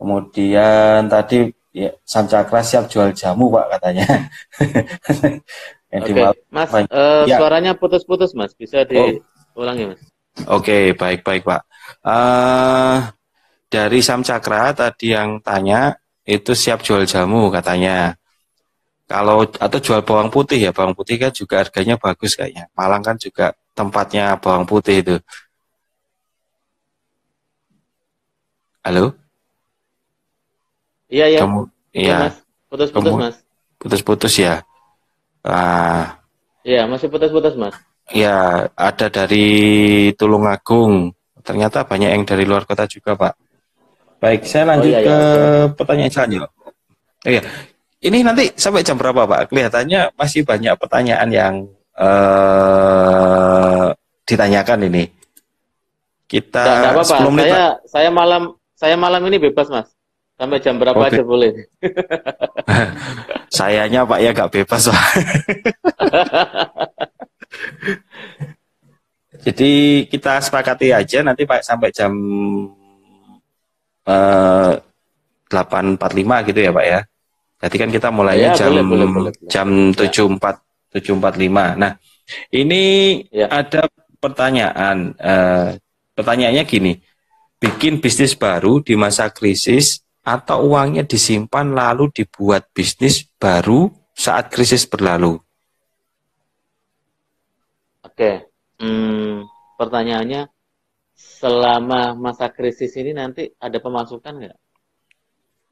[0.00, 4.08] Kemudian tadi ya, Cakra siap jual jamu pak katanya.
[5.90, 6.32] Oke, okay.
[6.48, 7.36] Mas, uh, ya.
[7.36, 10.00] suaranya putus-putus mas, bisa diulangi mas?
[10.48, 11.60] Oke, okay, baik-baik pak.
[12.00, 13.10] Uh,
[13.68, 15.92] dari Sam Cakra tadi yang tanya
[16.24, 18.16] itu siap jual jamu katanya.
[19.04, 22.70] Kalau atau jual bawang putih ya, bawang putih kan juga harganya bagus kayaknya.
[22.72, 25.16] Malang kan juga tempatnya bawang putih itu.
[28.80, 29.12] Halo?
[31.12, 31.40] Iya, iya.
[31.44, 31.60] Kamu,
[31.92, 32.32] iya.
[32.72, 33.36] Putus-putus, Mas.
[33.76, 34.64] Putus-putus ya.
[35.44, 36.16] Ah.
[36.64, 37.76] Iya, masih putus-putus, Mas.
[38.08, 39.48] Ya, ada dari
[40.16, 41.12] Tulungagung.
[41.44, 43.34] Ternyata banyak yang dari luar kota juga, Pak.
[44.20, 45.08] Baik, saya lanjut oh, iya, iya.
[45.08, 45.16] ke
[45.76, 46.48] pertanyaan selanjutnya.
[46.48, 47.42] Oh, iya.
[48.00, 49.52] Ini nanti sampai jam berapa, Pak?
[49.52, 51.54] Kelihatannya masih banyak pertanyaan yang
[52.00, 53.92] uh,
[54.24, 55.04] ditanyakan ini.
[56.24, 57.28] Kita Tidak apa-apa.
[57.44, 59.92] Saya, saya malam saya malam ini bebas, Mas.
[60.40, 61.20] Sampai jam berapa okay.
[61.20, 61.52] aja boleh?
[63.60, 65.04] Sayanya Pak ya gak bebas Pak.
[69.44, 72.08] Jadi kita sepakati aja nanti Pak sampai jam
[74.08, 74.72] eh,
[75.52, 77.04] 8.45 gitu ya Pak ya.
[77.60, 80.56] Jadi kan kita mulainya ya, jam boleh, boleh, boleh, jam tujuh empat
[80.96, 81.76] tujuh empat lima.
[81.76, 82.00] Nah
[82.48, 82.80] ini
[83.28, 83.52] ya.
[83.52, 83.84] ada
[84.16, 85.12] pertanyaan.
[85.20, 85.76] Uh,
[86.16, 86.96] pertanyaannya gini,
[87.60, 94.88] bikin bisnis baru di masa krisis atau uangnya disimpan lalu dibuat bisnis baru saat krisis
[94.88, 95.36] berlalu?
[98.00, 98.48] Oke,
[98.80, 99.44] hmm,
[99.76, 100.48] pertanyaannya
[101.12, 104.58] selama masa krisis ini nanti ada pemasukan nggak?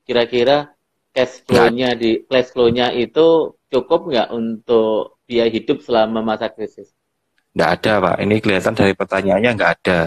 [0.04, 0.72] Kira-kira
[1.12, 6.92] cash flow-nya di cash flow-nya itu cukup nggak untuk biaya hidup selama masa krisis?
[7.52, 8.16] Nggak ada, Pak.
[8.24, 10.00] Ini kelihatan dari pertanyaannya nggak ada.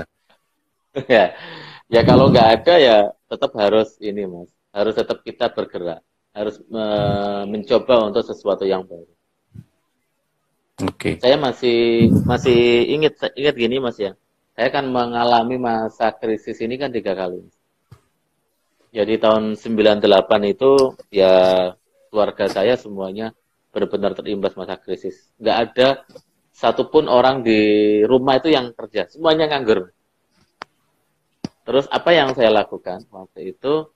[1.91, 4.49] ya, kalau nggak ada ya tetap harus ini mas.
[4.71, 5.99] Harus tetap kita bergerak.
[6.31, 6.87] Harus me
[7.51, 9.11] mencoba untuk sesuatu yang baru.
[10.81, 10.95] Oke.
[10.97, 11.15] Okay.
[11.21, 14.15] saya masih masih ingat ingat gini mas ya.
[14.55, 17.43] Saya kan mengalami masa krisis ini kan tiga kali
[18.91, 20.03] jadi tahun 98
[20.51, 20.71] itu
[21.15, 21.33] ya
[22.11, 23.31] keluarga saya semuanya
[23.71, 25.31] benar-benar terimbas masa krisis.
[25.39, 25.87] Nggak ada
[26.51, 27.59] satupun orang di
[28.03, 29.07] rumah itu yang kerja.
[29.07, 29.95] Semuanya nganggur
[31.71, 33.87] Terus apa yang saya lakukan waktu itu?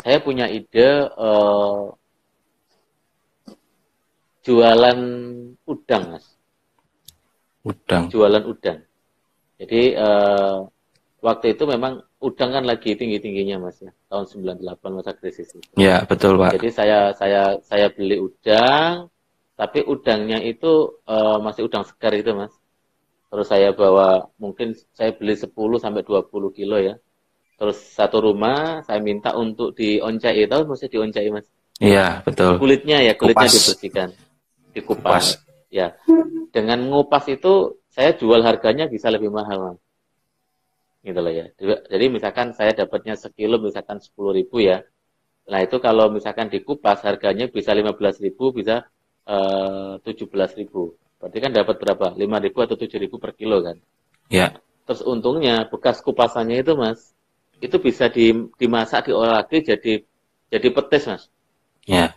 [0.00, 1.92] Saya punya ide uh,
[4.40, 4.98] jualan
[5.68, 6.24] udang, mas.
[7.68, 8.08] Udang.
[8.08, 8.80] Jualan udang.
[9.60, 10.64] Jadi uh,
[11.20, 15.68] waktu itu memang udang kan lagi tinggi tingginya, mas ya, tahun 98 masa krisis itu.
[15.76, 16.56] Ya betul pak.
[16.56, 19.12] Jadi saya saya saya beli udang,
[19.52, 22.56] tapi udangnya itu uh, masih udang segar itu, mas
[23.32, 25.48] terus saya bawa mungkin saya beli 10
[25.80, 27.00] sampai 20 kilo ya.
[27.56, 30.44] Terus satu rumah saya minta untuk dioncai.
[30.44, 31.48] Tahu mesti dioncai mas?
[31.80, 32.60] Iya betul.
[32.60, 33.56] Kulitnya ya kulitnya Kupas.
[33.56, 34.08] dibersihkan
[34.76, 35.00] dikupas.
[35.00, 35.26] Kupas.
[35.72, 35.96] ya.
[36.52, 39.78] Dengan ngupas itu saya jual harganya bisa lebih mahal mas.
[41.00, 41.48] Gitu loh ya.
[41.88, 44.84] Jadi misalkan saya dapatnya sekilo misalkan sepuluh ribu ya.
[45.48, 48.84] Nah itu kalau misalkan dikupas harganya bisa lima belas ribu bisa
[49.24, 52.18] eh, tujuh belas ribu Berarti kan dapat berapa?
[52.18, 53.78] 5.000 atau 7.000 per kilo kan?
[54.26, 54.58] Ya.
[54.82, 57.14] Terus untungnya bekas kupasannya itu mas,
[57.62, 60.02] itu bisa di, dimasak, diolah lagi jadi
[60.50, 61.22] jadi petis mas.
[61.86, 62.10] Ya.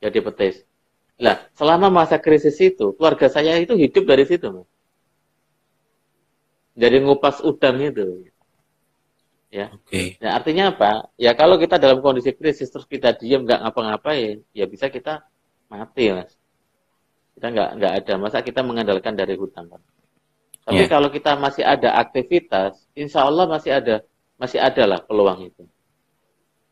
[0.00, 0.64] Jadi petis.
[1.20, 4.68] Nah, selama masa krisis itu, keluarga saya itu hidup dari situ mas.
[6.72, 8.24] jadi ngupas udang itu.
[9.52, 9.68] Ya.
[9.68, 9.84] Oke.
[9.84, 10.06] Okay.
[10.24, 11.12] Nah, artinya apa?
[11.20, 15.28] Ya kalau kita dalam kondisi krisis terus kita diam nggak ngapa-ngapain, ya bisa kita
[15.68, 16.32] mati, Mas.
[17.36, 19.82] Kita nggak nggak ada masa kita mengandalkan dari hutang kan.
[20.62, 20.90] Tapi yeah.
[20.90, 24.06] kalau kita masih ada aktivitas, insya Allah masih ada
[24.38, 25.62] masih ada lah peluang itu.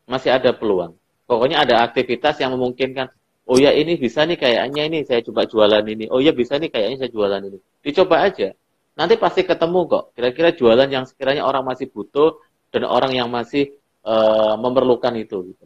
[0.07, 0.95] Masih ada peluang.
[1.27, 3.11] Pokoknya ada aktivitas yang memungkinkan.
[3.47, 6.07] Oh ya ini bisa nih kayaknya ini saya coba jualan ini.
[6.07, 7.59] Oh ya bisa nih kayaknya saya jualan ini.
[7.83, 8.55] Dicoba aja.
[8.95, 10.03] Nanti pasti ketemu kok.
[10.15, 12.39] Kira-kira jualan yang sekiranya orang masih butuh
[12.71, 15.51] dan orang yang masih uh, memerlukan itu.
[15.51, 15.65] Gitu.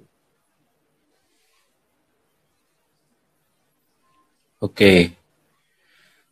[4.65, 5.13] Oke.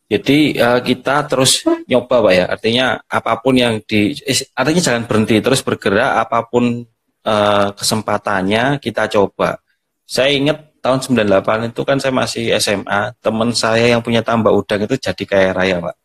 [0.04, 2.44] Jadi uh, kita terus nyoba pak ya.
[2.50, 6.26] Artinya apa pun yang di, eh, artinya jangan berhenti terus bergerak.
[6.28, 6.84] Apa pun
[7.24, 9.58] uh, kesempatannya kita coba.
[10.04, 13.16] Saya ingat tahun 98 itu kan saya masih SMA.
[13.22, 15.96] Teman saya yang punya tambak udang itu jadi kaya raya pak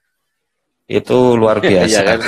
[0.89, 1.99] itu luar iya biasa.
[2.01, 2.19] kan?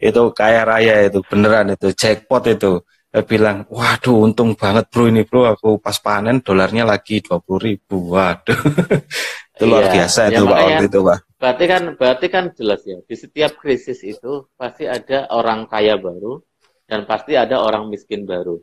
[0.00, 2.80] itu kaya raya itu beneran itu jackpot itu.
[3.18, 7.66] Dia bilang, waduh untung banget bro ini bro, aku pas panen dolarnya lagi dua puluh
[7.66, 8.54] ribu, waduh.
[9.58, 9.92] itu luar iya.
[9.98, 11.18] biasa itu ya, pak waktu itu pak.
[11.34, 16.38] Berarti kan, berarti kan jelas ya, di setiap krisis itu pasti ada orang kaya baru
[16.86, 18.62] dan pasti ada orang miskin baru.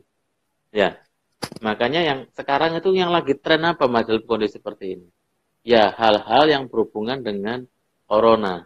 [0.72, 0.96] Ya,
[1.60, 5.08] makanya yang sekarang itu yang lagi tren apa mas dalam kondisi seperti ini?
[5.68, 7.68] Ya hal-hal yang berhubungan dengan
[8.08, 8.64] corona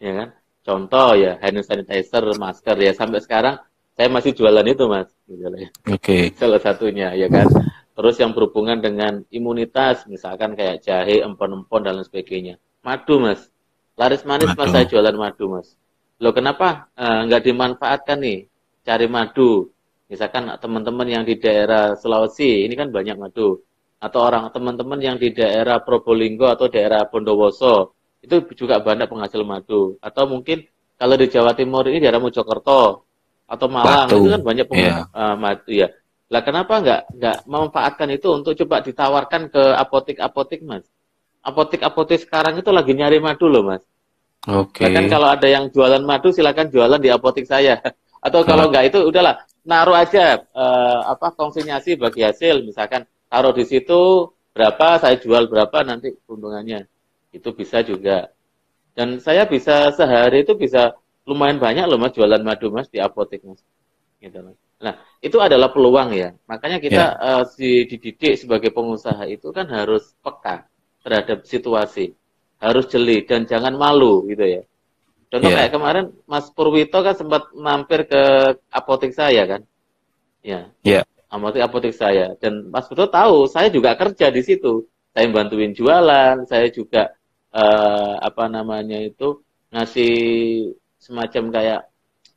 [0.00, 0.28] ya kan?
[0.64, 3.60] Contoh ya hand sanitizer, masker ya sampai sekarang
[4.00, 5.68] saya masih jualan itu mas, Oke.
[5.84, 6.22] Okay.
[6.32, 7.44] Salah satunya ya kan.
[7.92, 12.56] Terus yang berhubungan dengan imunitas, misalkan kayak jahe, empon-empon dan lain sebagainya.
[12.80, 13.52] Madu mas,
[14.00, 14.64] laris manis madu.
[14.64, 15.76] mas saya jualan madu mas.
[16.16, 18.48] Lo kenapa uh, nggak dimanfaatkan nih
[18.88, 19.68] cari madu?
[20.08, 23.60] Misalkan teman-teman yang di daerah Sulawesi, ini kan banyak madu.
[24.00, 27.92] Atau orang teman-teman yang di daerah Probolinggo atau daerah Bondowoso,
[28.24, 30.00] itu juga banyak penghasil madu.
[30.00, 30.64] Atau mungkin
[30.96, 33.09] kalau di Jawa Timur ini daerah Mojokerto
[33.50, 34.16] atau Malang Batu.
[34.22, 35.10] itu kan banyak penghasil yeah.
[35.10, 35.88] uh, madu ya.
[36.30, 40.86] Lah kenapa nggak nggak memanfaatkan itu untuk coba ditawarkan ke apotik-apotik mas?
[41.42, 43.82] Apotik-apotik sekarang itu lagi nyari madu loh mas.
[44.46, 44.86] Oke.
[44.86, 44.94] Okay.
[44.94, 47.82] Kan kalau ada yang jualan madu silakan jualan di apotik saya.
[48.24, 53.64] Atau kalau nggak itu udahlah naruh aja uh, apa konsinyasi bagi hasil misalkan taruh di
[53.64, 56.86] situ berapa saya jual berapa nanti keuntungannya
[57.34, 58.30] itu bisa juga.
[58.94, 60.94] Dan saya bisa sehari itu bisa
[61.28, 63.60] lumayan banyak loh mas jualan madu mas di apotek mas.
[64.20, 64.56] Gitu mas.
[64.80, 66.32] Nah itu adalah peluang ya.
[66.48, 67.20] Makanya kita yeah.
[67.20, 67.32] Ya.
[67.40, 70.64] uh, si dididik sebagai pengusaha itu kan harus peka
[71.04, 72.12] terhadap situasi,
[72.60, 74.62] harus jeli dan jangan malu gitu ya.
[75.30, 75.62] Contoh yeah.
[75.62, 78.22] kayak kemarin Mas Purwito kan sempat mampir ke
[78.66, 79.62] apotek saya kan,
[80.42, 80.66] ya.
[80.82, 81.06] Yeah.
[81.30, 84.90] Apotek apotek saya dan Mas Purwito tahu saya juga kerja di situ.
[85.14, 87.14] Saya bantuin jualan, saya juga
[87.54, 90.14] uh, apa namanya itu ngasih
[91.00, 91.80] semacam kayak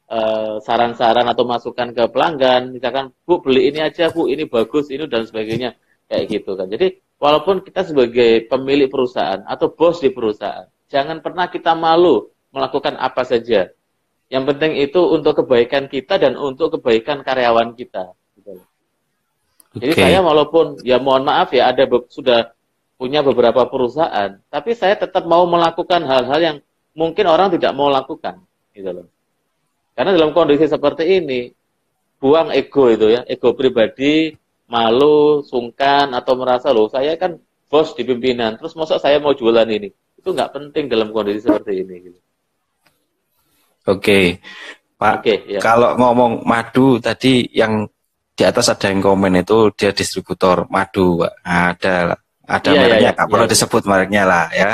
[0.08, 2.72] saran eh, saran-saran atau masukan ke pelanggan.
[2.72, 5.76] Misalkan bu beli ini aja bu ini bagus ini dan sebagainya.
[6.08, 6.68] Kayak gitu kan.
[6.72, 12.94] Jadi walaupun kita sebagai pemilik perusahaan atau bos di perusahaan jangan pernah kita malu melakukan
[13.02, 13.74] apa saja.
[14.30, 18.14] Yang penting itu untuk kebaikan kita dan untuk kebaikan karyawan kita.
[18.38, 18.54] Gitu.
[19.74, 22.54] jadi saya walaupun ya mohon maaf ya ada sudah
[22.94, 26.58] punya beberapa perusahaan, tapi saya tetap mau melakukan hal-hal yang
[26.94, 29.08] mungkin orang tidak mau lakukan, gitu loh.
[29.94, 31.54] Karena dalam kondisi seperti ini,
[32.18, 34.34] buang ego itu ya, ego pribadi,
[34.66, 37.38] malu, sungkan atau merasa loh, saya kan
[37.70, 41.86] bos di pimpinan, terus masa saya mau jualan ini, itu nggak penting dalam kondisi seperti
[41.86, 41.96] ini.
[42.10, 42.20] Gitu.
[43.86, 44.42] Oke,
[44.98, 45.14] Pak.
[45.22, 45.60] Oke, ya.
[45.62, 47.86] Kalau ngomong madu tadi yang
[48.34, 51.34] di atas ada yang komen itu dia distributor madu, Pak.
[51.46, 51.96] Nah, ada
[52.44, 53.52] ada iya, mereknya, iya, iya, perlu iya.
[53.52, 54.72] disebut mereknya lah ya.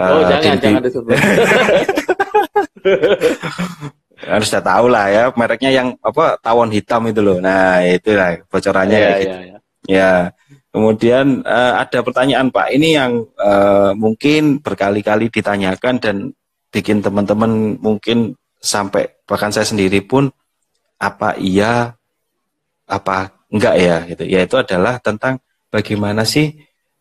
[0.00, 1.12] Oh, uh, jangan, jangan disebut.
[4.20, 8.36] harus sudah tahu lah ya mereknya yang apa tawon hitam itu loh nah itu lah
[8.52, 9.32] bocorannya ya, gitu.
[9.32, 9.56] ya, ya.
[9.88, 10.10] ya
[10.70, 16.16] kemudian uh, ada pertanyaan pak ini yang uh, mungkin berkali-kali ditanyakan dan
[16.70, 20.28] bikin teman-teman mungkin sampai bahkan saya sendiri pun
[21.00, 21.96] apa iya
[22.84, 25.40] apa enggak ya gitu yaitu adalah tentang
[25.72, 26.60] bagaimana sih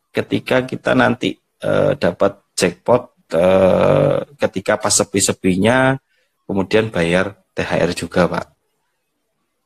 [0.10, 5.96] ketika kita nanti uh, dapat jackpot uh, ketika pas sepi-sepinya
[6.44, 8.46] kemudian bayar THR juga pak.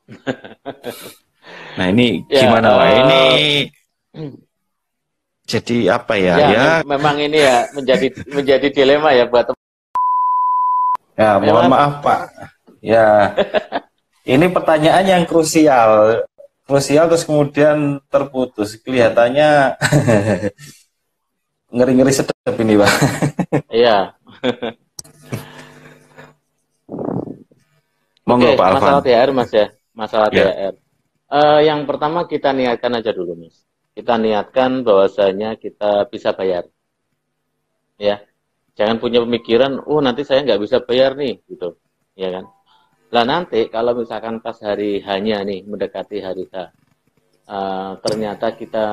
[1.73, 3.23] Nah ini ya, gimana uh, pak ini
[5.43, 6.35] jadi apa ya?
[6.37, 6.67] Ya, ya.
[6.85, 9.51] memang ini ya menjadi menjadi dilema ya buat
[11.17, 12.21] ya mohon maaf pak.
[12.83, 13.31] Ya.
[14.23, 16.23] Ini pertanyaan yang krusial.
[16.63, 18.79] Krusial terus kemudian terputus.
[18.79, 19.75] Kelihatannya
[21.73, 22.91] ngeri-ngeri sedap ini pak
[23.73, 24.13] iya
[28.23, 28.79] Monggo okay, Pak Alvan.
[28.79, 30.47] Masalah THR Mas ya, masalah yeah.
[30.47, 30.75] THR.
[31.33, 33.67] Uh, yang pertama kita niatkan aja dulu Mas.
[33.93, 36.63] Kita niatkan bahwasanya kita bisa bayar.
[37.99, 38.23] Ya.
[38.73, 41.77] Jangan punya pemikiran, oh nanti saya nggak bisa bayar nih, gitu.
[42.17, 42.49] Ya kan?
[43.13, 46.73] Lah nanti kalau misalkan pas hari hanya nih mendekati hari H,
[47.47, 48.85] uh, ternyata kita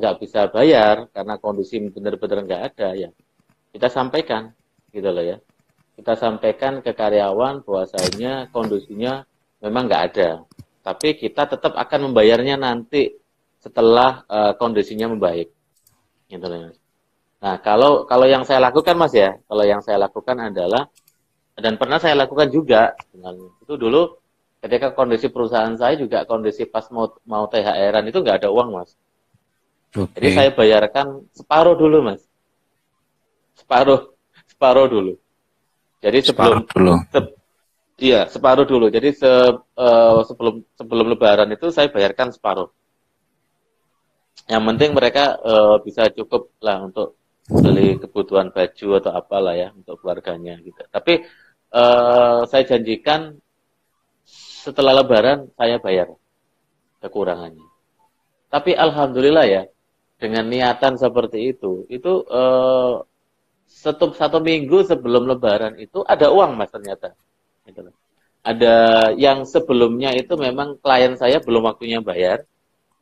[0.00, 3.10] nggak bisa bayar karena kondisi benar-benar nggak ada ya,
[3.70, 4.52] kita sampaikan
[4.90, 5.38] gitu loh ya.
[5.94, 9.22] Kita sampaikan ke karyawan bahwasanya kondisinya
[9.62, 10.42] memang nggak ada,
[10.82, 13.14] tapi kita tetap akan membayarnya nanti
[13.62, 15.54] setelah uh, kondisinya membaik,
[16.26, 16.74] gitu loh.
[17.38, 20.90] Nah kalau kalau yang saya lakukan mas ya, kalau yang saya lakukan adalah
[21.54, 24.02] dan pernah saya lakukan juga sebenarnya itu dulu
[24.64, 28.96] ketika kondisi perusahaan saya juga kondisi pas mau mau THR-an itu nggak ada uang mas.
[29.94, 30.10] Okay.
[30.16, 32.24] jadi saya bayarkan separuh dulu mas.
[33.60, 34.16] Separuh
[34.48, 35.12] separuh dulu.
[36.00, 36.92] Jadi sebelum separuh dulu.
[37.12, 37.20] Se,
[38.00, 38.86] iya separuh dulu.
[38.88, 42.72] Jadi se, uh, sebelum sebelum Lebaran itu saya bayarkan separuh.
[44.48, 50.00] Yang penting mereka uh, bisa cukup lah untuk beli kebutuhan baju atau apalah ya untuk
[50.00, 50.80] keluarganya gitu.
[50.88, 51.20] Tapi
[51.76, 53.43] uh, saya janjikan
[54.64, 56.08] setelah lebaran saya bayar
[57.04, 57.68] kekurangannya.
[58.48, 59.62] Tapi alhamdulillah ya,
[60.16, 63.04] dengan niatan seperti itu, itu uh,
[63.68, 67.12] satu, satu minggu sebelum lebaran itu ada uang mas ternyata.
[67.68, 67.92] Gitu
[68.44, 68.76] ada
[69.16, 72.44] yang sebelumnya itu memang klien saya belum waktunya bayar,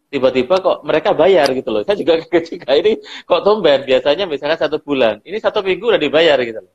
[0.06, 1.82] tiba-tiba kok mereka bayar gitu loh.
[1.82, 2.92] Saya juga kaget ini
[3.26, 3.82] kok tumben.
[3.82, 6.74] Biasanya misalnya satu bulan, ini satu minggu udah dibayar gitu loh.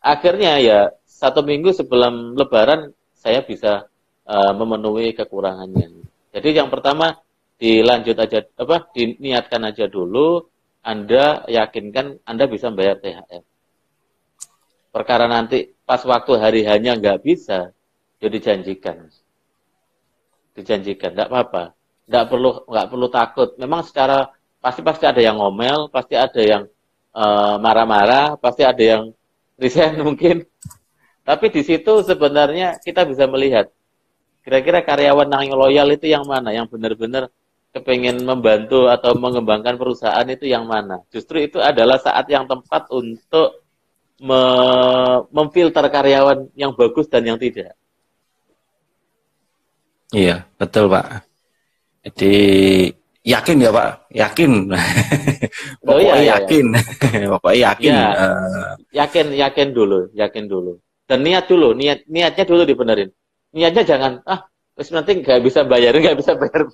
[0.00, 3.84] Akhirnya ya satu minggu sebelum Lebaran saya bisa
[4.30, 6.06] uh, memenuhi kekurangannya.
[6.30, 7.18] Jadi yang pertama
[7.58, 10.46] dilanjut aja apa diniatkan aja dulu
[10.80, 13.42] Anda yakinkan Anda bisa bayar THR.
[14.90, 17.74] Perkara nanti pas waktu hari hanya nggak bisa,
[18.18, 18.96] jadi ya dijanjikan.
[20.56, 21.64] Dijanjikan, nggak apa-apa.
[22.10, 23.48] Nggak perlu nggak perlu takut.
[23.54, 26.62] Memang secara pasti pasti ada yang ngomel, pasti ada yang
[27.14, 29.02] eh, marah-marah, uh, pasti ada yang
[29.56, 30.42] resign mungkin.
[31.22, 33.70] Tapi di situ sebenarnya kita bisa melihat
[34.44, 37.28] kira-kira karyawan yang loyal itu yang mana, yang benar-benar
[37.70, 41.02] kepengen membantu atau mengembangkan perusahaan itu yang mana.
[41.14, 43.62] Justru itu adalah saat yang tepat untuk
[44.20, 44.42] me
[45.32, 47.72] memfilter karyawan yang bagus dan yang tidak.
[50.10, 51.22] Iya, betul Pak.
[52.02, 52.34] Jadi
[53.22, 54.50] yakin ya Pak, yakin.
[55.86, 56.66] oh, iya, iya, yakin,
[57.14, 57.26] iya.
[57.30, 57.92] Bapak yakin.
[57.94, 58.72] Ya, uh...
[58.90, 63.10] Yakin, yakin dulu, yakin dulu dan niat dulu niat niatnya dulu dibenerin
[63.50, 66.66] niatnya jangan ah terus nanti nggak bisa bayar nggak bisa bayar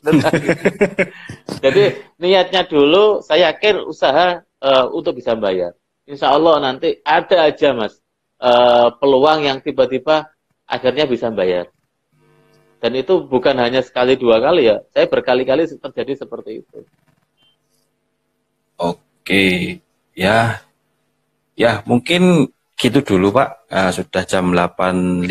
[1.64, 1.84] jadi
[2.20, 5.74] niatnya dulu saya yakin usaha uh, untuk bisa bayar
[6.06, 7.98] insya Allah nanti ada aja mas
[8.38, 10.30] uh, peluang yang tiba-tiba
[10.68, 11.72] akhirnya bisa bayar
[12.78, 16.78] dan itu bukan hanya sekali dua kali ya saya berkali-kali terjadi seperti itu
[18.78, 19.46] oke
[20.12, 20.60] ya
[21.56, 23.48] ya mungkin gitu dulu Pak.
[23.72, 25.26] Uh, sudah jam 8.50.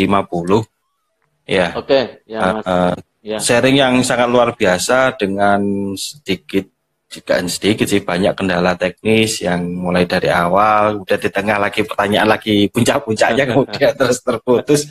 [1.46, 1.78] Ya.
[1.78, 3.38] Oke, okay, ya, Uh, uh, ya.
[3.38, 5.62] Sharing yang sangat luar biasa dengan
[5.94, 6.66] sedikit
[7.06, 12.28] jika sedikit sih banyak kendala teknis yang mulai dari awal udah di tengah lagi pertanyaan
[12.28, 14.90] lagi puncak-puncaknya kemudian terus terputus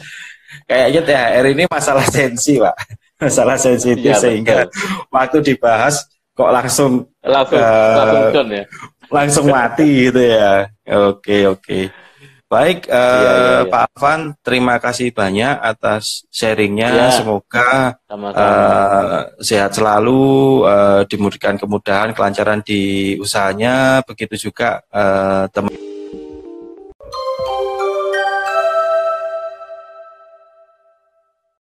[0.65, 2.73] kayaknya THR ini masalah sensi pak
[3.19, 5.11] masalah sensitif ya, sehingga betul.
[5.11, 8.65] waktu dibahas kok langsung langsung uh, langsung, ya?
[9.11, 12.04] langsung mati gitu ya oke oke
[12.55, 13.61] Baik, uh, iya, iya, iya.
[13.67, 16.89] Pak Afan, terima kasih banyak atas sharingnya.
[16.95, 17.11] Iya.
[17.19, 24.07] Semoga Uh, sehat selalu, uh, dimudahkan kemudahan, kelancaran di usahanya.
[24.07, 25.75] Begitu juga uh, teman.